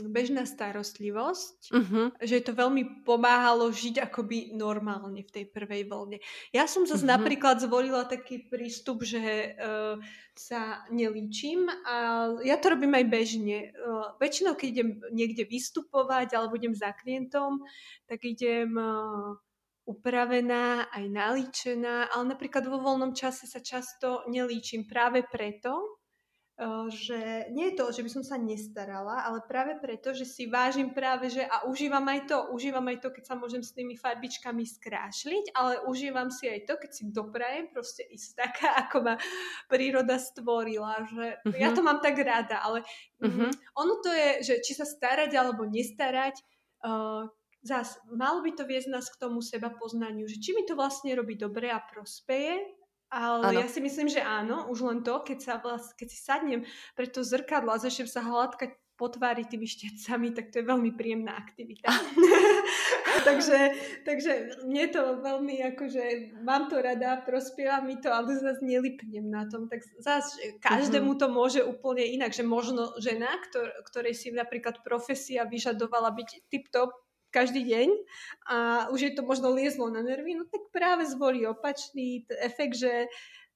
bežná 0.09 0.49
starostlivosť, 0.49 1.57
uh-huh. 1.69 2.05
že 2.17 2.41
to 2.41 2.57
veľmi 2.57 3.05
pomáhalo 3.05 3.69
žiť 3.69 4.01
akoby 4.01 4.57
normálne 4.57 5.21
v 5.21 5.29
tej 5.29 5.45
prvej 5.53 5.85
vlne. 5.85 6.17
Ja 6.49 6.65
som 6.65 6.89
zase 6.89 7.05
uh-huh. 7.05 7.21
napríklad 7.21 7.61
zvolila 7.61 8.09
taký 8.09 8.41
prístup, 8.49 9.05
že 9.05 9.53
uh, 9.53 10.01
sa 10.33 10.81
nelíčim 10.89 11.69
a 11.85 12.27
ja 12.41 12.57
to 12.57 12.73
robím 12.73 12.97
aj 12.97 13.05
bežne. 13.05 13.69
Uh, 13.77 14.17
väčšinou, 14.17 14.57
keď 14.57 14.67
idem 14.73 14.89
niekde 15.13 15.45
vystupovať 15.45 16.33
alebo 16.33 16.57
idem 16.57 16.73
za 16.73 16.97
klientom, 16.97 17.61
tak 18.09 18.25
idem 18.25 18.73
uh, 18.73 19.37
upravená, 19.85 20.89
aj 20.89 21.05
nalíčená, 21.05 22.09
ale 22.09 22.33
napríklad 22.33 22.65
vo 22.65 22.81
voľnom 22.81 23.13
čase 23.13 23.45
sa 23.45 23.61
často 23.61 24.25
nelíčim 24.25 24.89
práve 24.89 25.21
preto, 25.21 26.00
že 26.93 27.49
nie 27.49 27.73
je 27.73 27.77
to, 27.81 27.89
že 27.89 28.05
by 28.05 28.09
som 28.13 28.21
sa 28.21 28.37
nestarala, 28.37 29.25
ale 29.25 29.41
práve 29.49 29.81
preto, 29.81 30.13
že 30.13 30.29
si 30.29 30.45
vážim 30.45 30.93
práve, 30.93 31.33
že 31.33 31.41
a 31.41 31.65
užívam 31.65 32.05
aj 32.05 32.29
to, 32.29 32.37
užívam 32.53 32.85
aj 32.85 33.01
to, 33.01 33.09
keď 33.09 33.23
sa 33.25 33.35
môžem 33.35 33.65
s 33.65 33.73
tými 33.73 33.97
farbičkami 33.97 34.61
skrášliť, 34.61 35.57
ale 35.57 35.81
užívam 35.89 36.29
si 36.29 36.45
aj 36.45 36.69
to, 36.69 36.77
keď 36.77 36.91
si 36.93 37.03
doprajem 37.09 37.65
proste 37.73 38.05
ísť 38.05 38.29
taká, 38.37 38.69
ako 38.85 38.97
ma 39.01 39.15
príroda 39.65 40.21
stvorila, 40.21 41.01
že 41.09 41.41
uh-huh. 41.41 41.57
ja 41.57 41.73
mhm. 41.73 41.75
to 41.75 41.81
mám 41.81 41.97
tak 41.97 42.21
rada, 42.21 42.61
ale 42.61 42.85
uh-huh. 43.25 43.49
ono 43.73 43.93
to 44.05 44.13
je, 44.13 44.29
že 44.45 44.53
či 44.61 44.77
sa 44.77 44.85
starať 44.85 45.33
alebo 45.33 45.65
nestarať, 45.65 46.45
uh, 46.85 47.25
zás, 47.65 47.97
malo 48.13 48.45
by 48.45 48.53
to 48.53 48.69
viesť 48.69 48.89
nás 48.93 49.09
k 49.09 49.17
tomu 49.17 49.41
seba 49.41 49.73
poznaniu, 49.73 50.29
že 50.29 50.37
či 50.37 50.53
mi 50.53 50.61
to 50.61 50.77
vlastne 50.77 51.09
robí 51.17 51.33
dobre 51.41 51.73
a 51.73 51.81
prospeje, 51.81 52.80
ale 53.11 53.51
ano. 53.51 53.59
ja 53.59 53.67
si 53.67 53.83
myslím, 53.83 54.07
že 54.07 54.23
áno, 54.23 54.71
už 54.71 54.87
len 54.87 54.99
to, 55.03 55.19
keď, 55.19 55.39
sa 55.43 55.53
vlast, 55.59 55.99
keď 55.99 56.07
si 56.07 56.19
sadnem 56.23 56.61
pre 56.95 57.11
to 57.11 57.27
zrkadlo 57.27 57.75
a 57.75 57.83
začnem 57.83 58.07
sa 58.07 58.23
hladkať 58.23 58.71
po 58.95 59.09
tvári 59.09 59.49
tými 59.49 59.65
štecami, 59.65 60.29
tak 60.29 60.53
to 60.53 60.61
je 60.61 60.69
veľmi 60.69 60.93
príjemná 60.93 61.33
aktivita. 61.33 61.89
takže, 63.27 63.73
takže 64.05 64.61
mne 64.69 64.85
to 64.93 65.01
veľmi 65.25 65.57
akože, 65.73 66.37
mám 66.45 66.69
to 66.69 66.77
rada, 66.77 67.17
prospieva 67.25 67.81
mi 67.81 67.97
to, 67.97 68.13
ale 68.13 68.37
zase 68.37 68.61
nelipnem 68.61 69.25
na 69.25 69.49
tom. 69.49 69.65
Tak 69.65 69.81
zase 69.97 70.61
každému 70.61 71.17
mhm. 71.17 71.19
to 71.19 71.27
môže 71.33 71.61
úplne 71.65 72.05
inak, 72.05 72.29
že 72.29 72.45
možno 72.45 72.93
žena, 73.01 73.41
ktor, 73.49 73.73
ktorej 73.89 74.13
si 74.13 74.29
napríklad 74.29 74.85
profesia 74.85 75.49
vyžadovala 75.49 76.13
byť 76.13 76.29
tip-top, 76.53 76.93
každý 77.31 77.63
deň 77.63 77.87
a 78.51 78.57
už 78.91 78.99
je 79.01 79.11
to 79.15 79.23
možno 79.23 79.55
liezlo 79.55 79.87
na 79.87 80.03
nervy, 80.03 80.35
no 80.35 80.45
tak 80.45 80.67
práve 80.75 81.07
zvolí 81.07 81.47
opačný 81.47 82.27
efekt, 82.43 82.77
že 82.77 83.07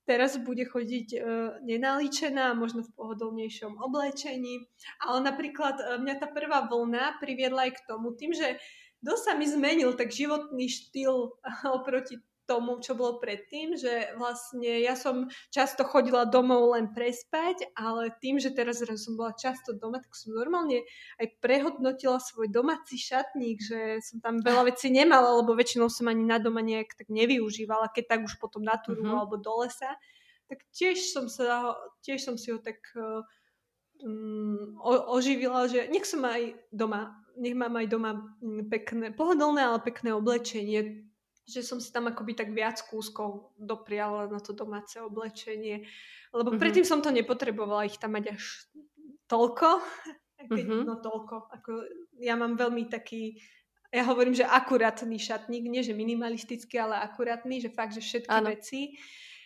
teraz 0.05 0.37
bude 0.37 0.63
chodiť 0.63 1.07
e, 1.13 1.19
nenalíčená, 1.65 2.53
možno 2.53 2.85
v 2.85 2.93
pohodlnejšom 2.93 3.81
oblečení. 3.81 4.69
Ale 5.01 5.25
napríklad 5.25 5.75
e, 5.81 5.83
mňa 5.99 6.15
tá 6.21 6.27
prvá 6.29 6.69
vlna 6.69 7.19
priviedla 7.19 7.67
aj 7.67 7.81
k 7.81 7.85
tomu, 7.89 8.13
tým, 8.13 8.31
že 8.31 8.61
dosť 9.01 9.23
sa 9.25 9.33
mi 9.33 9.49
zmenil 9.49 9.97
tak 9.97 10.13
životný 10.13 10.69
štýl 10.69 11.35
oproti 11.77 12.21
tomu, 12.45 12.77
čo 12.81 12.93
bolo 12.93 13.17
predtým, 13.17 13.73
že 13.75 14.13
vlastne 14.17 14.81
ja 14.81 14.93
som 14.93 15.29
často 15.49 15.81
chodila 15.85 16.29
domov 16.29 16.77
len 16.77 16.93
prespať, 16.93 17.73
ale 17.73 18.13
tým, 18.21 18.37
že 18.37 18.53
teraz 18.53 18.81
som 18.81 19.17
bola 19.17 19.33
často 19.33 19.73
doma, 19.73 19.97
tak 19.99 20.13
som 20.13 20.37
normálne 20.37 20.85
aj 21.17 21.27
prehodnotila 21.41 22.21
svoj 22.21 22.49
domáci 22.53 23.01
šatník, 23.01 23.57
že 23.59 23.99
som 24.05 24.21
tam 24.21 24.39
veľa 24.45 24.69
vecí 24.69 24.93
nemala, 24.93 25.41
lebo 25.41 25.57
väčšinou 25.57 25.89
som 25.89 26.07
ani 26.07 26.23
na 26.23 26.37
doma 26.37 26.61
nejak 26.61 26.93
tak 26.93 27.09
nevyužívala, 27.09 27.91
keď 27.91 28.17
tak 28.17 28.21
už 28.25 28.37
potom 28.37 28.61
na 28.61 28.77
túru 28.77 29.03
uh-huh. 29.03 29.25
alebo 29.25 29.41
do 29.41 29.65
lesa. 29.65 29.97
Tak 30.45 30.61
tiež 30.69 31.09
som, 31.09 31.25
sa, 31.25 31.73
tiež 32.05 32.21
som 32.21 32.37
si 32.37 32.53
ho 32.53 32.61
tak 32.61 32.77
um, 34.05 34.77
oživila, 35.09 35.65
že 35.65 35.89
nech 35.89 36.05
som 36.05 36.21
aj 36.21 36.53
doma, 36.69 37.17
nech 37.37 37.55
mám 37.57 37.75
aj 37.75 37.87
doma 37.89 38.11
mm, 38.41 38.69
pekné, 38.69 39.05
pohodlné, 39.11 39.61
ale 39.65 39.79
pekné 39.81 40.13
oblečenie, 40.13 41.09
že 41.45 41.61
som 41.61 41.77
si 41.77 41.93
tam 41.93 42.09
akoby 42.09 42.33
tak 42.33 42.49
viac 42.49 42.81
kúskov 42.89 43.53
dopriala 43.53 44.25
na 44.25 44.41
to 44.41 44.57
domáce 44.57 44.97
oblečenie, 44.97 45.85
lebo 46.33 46.51
mm-hmm. 46.51 46.61
predtým 46.61 46.85
som 46.85 46.99
to 47.05 47.13
nepotrebovala 47.13 47.85
ich 47.85 48.01
tam 48.01 48.17
mať 48.17 48.33
až 48.33 48.43
toľko, 49.29 49.81
keď, 50.49 50.65
mm-hmm. 50.65 50.83
no 50.89 50.93
toľko, 50.97 51.35
ako 51.53 51.71
ja 52.17 52.33
mám 52.33 52.57
veľmi 52.57 52.89
taký, 52.89 53.37
ja 53.93 54.03
hovorím, 54.09 54.33
že 54.33 54.43
akurátny 54.43 55.21
šatník, 55.21 55.69
nie 55.69 55.85
že 55.85 55.93
minimalistický, 55.93 56.81
ale 56.81 56.99
akurátny, 57.05 57.61
že 57.61 57.69
fakt, 57.69 57.93
že 57.93 58.01
všetky 58.01 58.33
ano. 58.41 58.49
veci, 58.51 58.97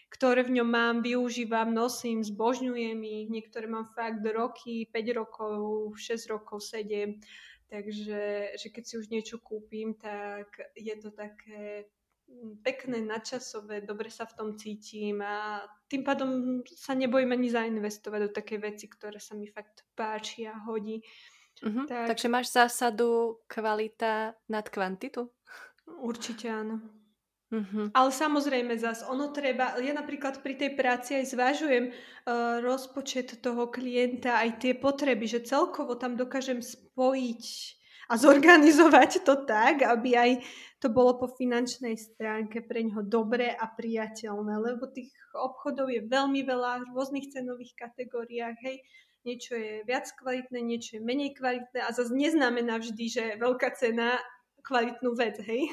ktoré 0.10 0.42
v 0.42 0.58
ňom 0.58 0.70
mám, 0.72 0.96
využívam, 1.06 1.70
nosím, 1.70 2.26
zbožňujem 2.26 2.98
ich, 2.98 3.28
niektoré 3.30 3.70
mám 3.70 3.94
fakt 3.94 4.26
roky, 4.26 4.90
5 4.90 5.20
rokov, 5.20 5.94
6 5.94 6.34
rokov, 6.34 6.66
7 6.66 7.20
Takže 7.70 8.58
že 8.58 8.68
keď 8.74 8.84
si 8.84 8.98
už 8.98 9.14
niečo 9.14 9.38
kúpim, 9.38 9.94
tak 9.94 10.50
je 10.74 10.96
to 10.98 11.14
také 11.14 11.86
mm, 12.26 12.66
pekné, 12.66 12.98
nadčasové, 13.06 13.86
dobre 13.86 14.10
sa 14.10 14.26
v 14.26 14.34
tom 14.34 14.50
cítim 14.58 15.22
a 15.22 15.62
tým 15.86 16.02
pádom 16.02 16.62
sa 16.66 16.98
nebojím 16.98 17.38
ani 17.38 17.50
zainvestovať 17.54 18.20
do 18.26 18.30
také 18.34 18.58
veci, 18.58 18.90
ktoré 18.90 19.22
sa 19.22 19.38
mi 19.38 19.46
fakt 19.46 19.86
páči 19.94 20.50
a 20.50 20.58
hodí. 20.66 21.06
Uh-huh. 21.62 21.86
Tak... 21.86 22.10
Takže 22.10 22.28
máš 22.28 22.50
zásadu 22.50 23.38
kvalita 23.46 24.34
nad 24.50 24.66
kvantitu? 24.66 25.30
Určite 25.86 26.50
áno. 26.50 26.99
Uh-huh. 27.50 27.90
Ale 27.98 28.14
samozrejme 28.14 28.78
zas, 28.78 29.02
ono 29.02 29.34
treba, 29.34 29.74
ja 29.82 29.90
napríklad 29.98 30.46
pri 30.46 30.54
tej 30.54 30.78
práci 30.78 31.18
aj 31.18 31.34
zvažujem 31.34 31.90
uh, 31.90 32.62
rozpočet 32.62 33.42
toho 33.42 33.74
klienta, 33.74 34.38
aj 34.38 34.62
tie 34.62 34.74
potreby, 34.78 35.26
že 35.26 35.42
celkovo 35.42 35.98
tam 35.98 36.14
dokážem 36.14 36.62
spojiť 36.62 37.46
a 38.10 38.14
zorganizovať 38.18 39.26
to 39.26 39.50
tak, 39.50 39.82
aby 39.82 40.14
aj 40.14 40.32
to 40.78 40.94
bolo 40.94 41.18
po 41.18 41.30
finančnej 41.30 41.98
stránke 41.98 42.62
pre 42.66 42.86
ňoho 42.86 43.02
dobré 43.06 43.50
a 43.54 43.66
priateľné, 43.66 44.54
lebo 44.62 44.86
tých 44.90 45.10
obchodov 45.34 45.90
je 45.90 46.06
veľmi 46.06 46.46
veľa 46.46 46.86
v 46.86 46.94
rôznych 46.94 47.34
cenových 47.34 47.74
kategóriách, 47.78 48.58
hej, 48.62 48.78
niečo 49.26 49.58
je 49.58 49.86
viac 49.90 50.06
kvalitné, 50.22 50.60
niečo 50.62 50.98
je 50.98 51.06
menej 51.06 51.34
kvalitné 51.34 51.82
a 51.82 51.90
zase 51.94 52.14
neznamená 52.14 52.78
vždy, 52.78 53.06
že 53.10 53.24
veľká 53.42 53.74
cena 53.74 54.18
kvalitnú 54.70 55.18
vec, 55.18 55.42
hej? 55.42 55.66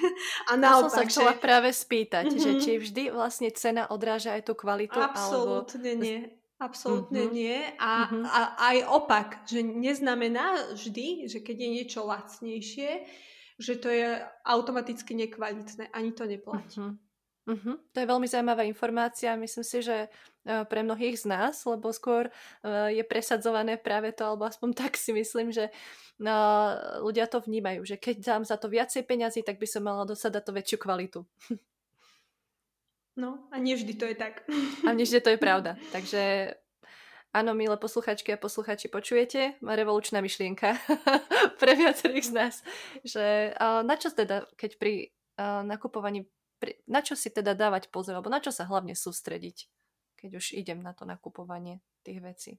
A 0.48 0.56
naopak, 0.56 0.88
ja 0.88 0.88
som 0.88 0.90
sa 0.90 1.04
chcela 1.04 1.32
že... 1.36 1.40
práve 1.44 1.68
spýtať, 1.68 2.24
mm-hmm. 2.32 2.40
že 2.40 2.50
mhm. 2.50 2.60
či 2.64 2.70
vždy 2.80 3.02
vlastne 3.12 3.48
cena 3.52 3.84
odráža 3.92 4.32
aj 4.32 4.48
tú 4.48 4.56
kvalitu? 4.56 4.96
Absolútne 4.96 5.92
alebo... 5.92 6.04
nie. 6.08 6.18
Absolútne 6.56 7.28
mm-hmm. 7.28 7.36
nie. 7.36 7.58
A, 7.76 8.08
mm-hmm. 8.08 8.24
a 8.24 8.40
aj 8.72 8.76
opak, 8.88 9.28
že 9.44 9.60
neznamená 9.60 10.72
vždy, 10.72 11.28
že 11.28 11.44
keď 11.44 11.56
je 11.60 11.68
niečo 11.68 12.00
lacnejšie, 12.08 12.90
že 13.60 13.72
to 13.76 13.92
je 13.92 14.24
automaticky 14.48 15.12
nekvalitné. 15.12 15.92
Ani 15.92 16.16
to 16.16 16.24
neplatí. 16.24 16.80
Mm-hmm. 16.80 17.05
Uh-huh. 17.46 17.78
To 17.94 17.98
je 18.02 18.10
veľmi 18.10 18.26
zaujímavá 18.26 18.66
informácia. 18.66 19.38
Myslím 19.38 19.62
si, 19.62 19.78
že 19.78 20.10
uh, 20.10 20.66
pre 20.66 20.82
mnohých 20.82 21.22
z 21.22 21.24
nás, 21.30 21.62
lebo 21.62 21.94
skôr 21.94 22.26
uh, 22.26 22.90
je 22.90 23.06
presadzované 23.06 23.78
práve 23.78 24.10
to, 24.10 24.26
alebo 24.26 24.50
aspoň 24.50 24.74
tak 24.74 24.98
si 24.98 25.14
myslím, 25.14 25.54
že 25.54 25.70
uh, 25.70 26.98
ľudia 27.06 27.30
to 27.30 27.38
vnímajú, 27.38 27.86
že 27.86 28.02
keď 28.02 28.16
dám 28.18 28.42
za 28.42 28.58
to 28.58 28.66
viacej 28.66 29.06
peňazí, 29.06 29.46
tak 29.46 29.62
by 29.62 29.66
som 29.70 29.86
mala 29.86 30.02
dosadať 30.02 30.42
to 30.42 30.52
väčšiu 30.58 30.78
kvalitu. 30.82 31.20
No 33.16 33.46
a 33.48 33.56
nie 33.62 33.78
vždy 33.78 33.94
to 33.96 34.04
je 34.10 34.16
tak. 34.18 34.44
A 34.84 34.92
nie 34.92 35.06
vždy 35.06 35.22
to 35.22 35.30
je 35.32 35.40
pravda. 35.40 35.78
Takže 35.94 36.52
áno, 37.30 37.54
milé 37.54 37.78
posluchačky 37.78 38.34
a 38.34 38.42
posluchači, 38.42 38.90
počujete? 38.90 39.54
Revolučná 39.62 40.18
myšlienka 40.18 40.76
pre 41.62 41.72
viacerých 41.78 42.26
z 42.26 42.32
nás. 42.34 42.54
Že, 43.06 43.56
na 43.86 43.94
čo 43.96 44.12
teda, 44.12 44.44
keď 44.58 44.70
pri 44.76 45.16
nakupovaní 45.64 46.28
na 46.88 47.00
čo 47.04 47.14
si 47.18 47.28
teda 47.28 47.52
dávať 47.52 47.92
pozor, 47.92 48.16
alebo 48.16 48.32
na 48.32 48.40
čo 48.40 48.50
sa 48.50 48.64
hlavne 48.64 48.96
sústrediť, 48.96 49.68
keď 50.16 50.30
už 50.40 50.56
idem 50.56 50.80
na 50.80 50.96
to 50.96 51.04
nakupovanie 51.04 51.84
tých 52.02 52.20
vecí? 52.22 52.52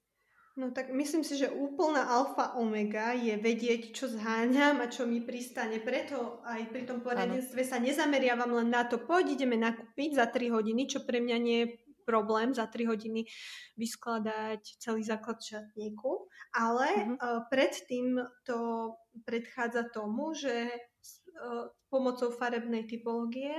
No 0.58 0.74
tak 0.74 0.90
myslím 0.90 1.22
si, 1.22 1.38
že 1.38 1.54
úplná 1.54 2.10
alfa 2.10 2.58
omega 2.58 3.14
je 3.14 3.38
vedieť, 3.38 3.94
čo 3.94 4.10
zháňam 4.10 4.82
a 4.82 4.90
čo 4.90 5.06
mi 5.06 5.22
pristane. 5.22 5.78
Preto 5.78 6.42
aj 6.42 6.74
pri 6.74 6.90
tom 6.90 7.06
poradenstve 7.06 7.62
sa 7.62 7.78
nezameriavam 7.78 8.50
len 8.58 8.74
na 8.74 8.82
to, 8.90 8.98
poď 8.98 9.38
ideme 9.38 9.54
nakúpiť 9.54 10.18
za 10.18 10.26
3 10.26 10.50
hodiny, 10.50 10.90
čo 10.90 11.06
pre 11.06 11.22
mňa 11.22 11.38
nie 11.38 11.58
je 11.62 11.78
problém 12.10 12.58
za 12.58 12.66
3 12.66 12.90
hodiny 12.90 13.30
vyskladať 13.78 14.82
celý 14.82 15.06
základ 15.06 15.38
šatníku, 15.38 16.17
ale 16.58 16.88
mm-hmm. 16.90 17.18
uh, 17.22 17.42
predtým 17.54 18.18
to 18.42 18.92
predchádza 19.30 19.94
tomu, 19.94 20.34
že 20.34 20.74
uh, 20.74 21.70
pomocou 21.94 22.34
farebnej 22.34 22.90
typológie 22.90 23.54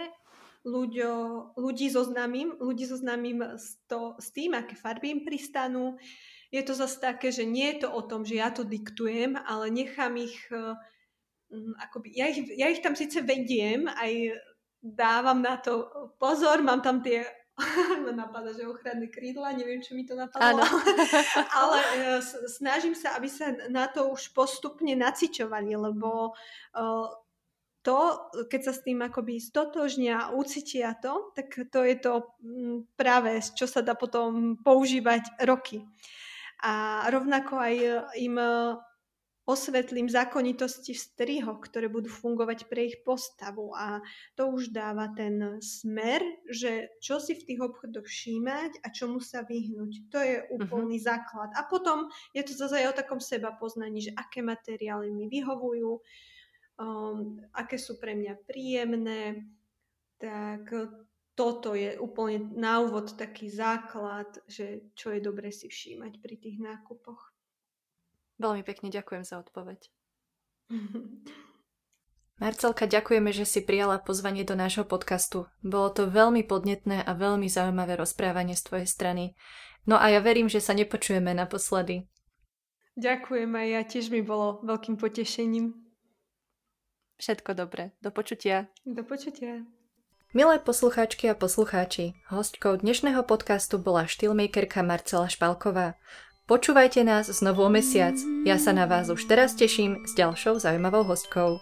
ľuďo, 0.66 1.12
ľudí 1.54 1.86
zoznámim, 1.94 2.58
ľudí 2.58 2.90
zoznámim 2.90 3.54
s, 3.54 3.78
to, 3.86 4.18
s 4.18 4.34
tým, 4.34 4.58
aké 4.58 4.74
farby 4.74 5.14
im 5.14 5.22
pristanú. 5.22 5.94
Je 6.50 6.58
to 6.66 6.74
zase 6.74 6.98
také, 6.98 7.30
že 7.30 7.46
nie 7.46 7.78
je 7.78 7.86
to 7.86 7.88
o 7.94 8.02
tom, 8.02 8.26
že 8.26 8.42
ja 8.42 8.50
to 8.50 8.66
diktujem, 8.66 9.38
ale 9.46 9.70
nechám 9.70 10.18
ich, 10.18 10.34
uh, 10.50 10.74
akoby, 11.78 12.18
ja 12.18 12.26
ich, 12.26 12.42
ja 12.58 12.66
ich 12.66 12.82
tam 12.82 12.98
síce 12.98 13.22
vediem, 13.22 13.86
aj 13.86 14.42
dávam 14.82 15.38
na 15.38 15.58
to 15.62 15.86
pozor, 16.18 16.58
mám 16.66 16.82
tam 16.82 16.98
tie 16.98 17.22
ma 18.06 18.12
napadá, 18.14 18.54
že 18.54 18.66
ochranné 18.66 19.10
krídla, 19.10 19.52
neviem, 19.52 19.82
čo 19.82 19.98
mi 19.98 20.06
to 20.06 20.14
napadlo. 20.14 20.62
Ale 21.60 21.78
uh, 22.18 22.20
snažím 22.46 22.94
sa, 22.94 23.18
aby 23.18 23.26
sa 23.26 23.50
na 23.66 23.90
to 23.90 24.14
už 24.14 24.30
postupne 24.30 24.94
nacičovali, 24.94 25.74
lebo 25.74 26.32
uh, 26.78 27.08
to, 27.82 27.98
keď 28.50 28.60
sa 28.62 28.72
s 28.74 28.84
tým 28.84 29.00
akoby 29.02 29.40
stotožnia 29.40 30.34
ucítia 30.34 30.94
to, 30.98 31.32
tak 31.32 31.50
to 31.72 31.80
je 31.86 31.96
to 31.98 32.12
mm, 32.42 32.84
práve, 32.98 33.40
čo 33.54 33.64
sa 33.64 33.80
dá 33.80 33.94
potom 33.96 34.58
používať 34.60 35.40
roky. 35.46 35.86
A 36.58 37.06
rovnako 37.06 37.54
aj 37.54 37.74
im 38.18 38.34
e, 38.34 38.50
osvetlím 39.48 40.12
zákonitosti 40.12 40.92
v 40.92 41.00
strihoch, 41.00 41.64
ktoré 41.64 41.88
budú 41.88 42.12
fungovať 42.12 42.68
pre 42.68 42.92
ich 42.92 43.00
postavu 43.00 43.72
a 43.72 44.04
to 44.36 44.52
už 44.52 44.76
dáva 44.76 45.08
ten 45.16 45.56
smer, 45.64 46.20
že 46.52 46.92
čo 47.00 47.16
si 47.16 47.32
v 47.32 47.46
tých 47.48 47.60
obchodoch 47.64 48.04
všímať 48.04 48.84
a 48.84 48.92
čomu 48.92 49.24
sa 49.24 49.48
vyhnúť. 49.48 50.12
To 50.12 50.20
je 50.20 50.36
úplný 50.52 51.00
uh-huh. 51.00 51.08
základ. 51.16 51.50
A 51.56 51.64
potom 51.64 52.12
je 52.36 52.44
to 52.44 52.52
zase 52.52 52.84
aj 52.84 52.92
o 52.92 52.98
takom 53.00 53.24
seba 53.24 53.56
poznaní, 53.56 54.04
že 54.04 54.12
aké 54.12 54.44
materiály 54.44 55.08
mi 55.08 55.32
vyhovujú, 55.32 55.96
um, 56.76 57.40
aké 57.56 57.80
sú 57.80 57.96
pre 57.96 58.12
mňa 58.12 58.44
príjemné, 58.44 59.48
tak 60.20 60.68
toto 61.32 61.72
je 61.72 61.96
úplne 61.96 62.52
na 62.52 62.84
úvod 62.84 63.16
taký 63.16 63.48
základ, 63.48 64.28
že 64.44 64.92
čo 64.92 65.14
je 65.14 65.24
dobre 65.24 65.48
si 65.54 65.72
všímať 65.72 66.20
pri 66.20 66.36
tých 66.36 66.58
nákupoch. 66.60 67.37
Veľmi 68.38 68.62
pekne 68.62 68.88
ďakujem 68.94 69.26
za 69.26 69.42
odpoveď. 69.42 69.90
Marcelka, 72.38 72.86
ďakujeme, 72.86 73.34
že 73.34 73.42
si 73.42 73.66
prijala 73.66 73.98
pozvanie 73.98 74.46
do 74.46 74.54
nášho 74.54 74.86
podcastu. 74.86 75.50
Bolo 75.58 75.90
to 75.90 76.06
veľmi 76.06 76.46
podnetné 76.46 77.02
a 77.02 77.10
veľmi 77.18 77.50
zaujímavé 77.50 77.98
rozprávanie 77.98 78.54
z 78.54 78.62
tvojej 78.62 78.86
strany. 78.86 79.34
No 79.90 79.98
a 79.98 80.06
ja 80.14 80.22
verím, 80.22 80.46
že 80.46 80.62
sa 80.62 80.70
nepočujeme 80.70 81.34
naposledy. 81.34 82.06
Ďakujem 82.94 83.50
aj 83.50 83.66
ja, 83.66 83.80
tiež 83.82 84.06
mi 84.14 84.22
bolo 84.22 84.62
veľkým 84.62 85.02
potešením. 85.02 85.74
Všetko 87.18 87.58
dobré. 87.58 87.90
Do 87.98 88.14
počutia. 88.14 88.70
Do 88.86 89.02
počutia. 89.02 89.66
Milé 90.30 90.60
poslucháčky 90.62 91.26
a 91.26 91.34
poslucháči, 91.34 92.14
hostkou 92.30 92.76
dnešného 92.78 93.24
podcastu 93.24 93.80
bola 93.80 94.04
štýlmakerka 94.04 94.84
Marcela 94.84 95.26
Špalková. 95.26 95.98
Počúvajte 96.48 97.04
nás 97.04 97.28
znovu 97.28 97.60
o 97.60 97.68
mesiac. 97.68 98.16
Ja 98.48 98.56
sa 98.56 98.72
na 98.72 98.88
vás 98.88 99.12
už 99.12 99.28
teraz 99.28 99.52
teším 99.52 100.00
s 100.08 100.16
ďalšou 100.16 100.56
zaujímavou 100.56 101.04
hostkou. 101.04 101.60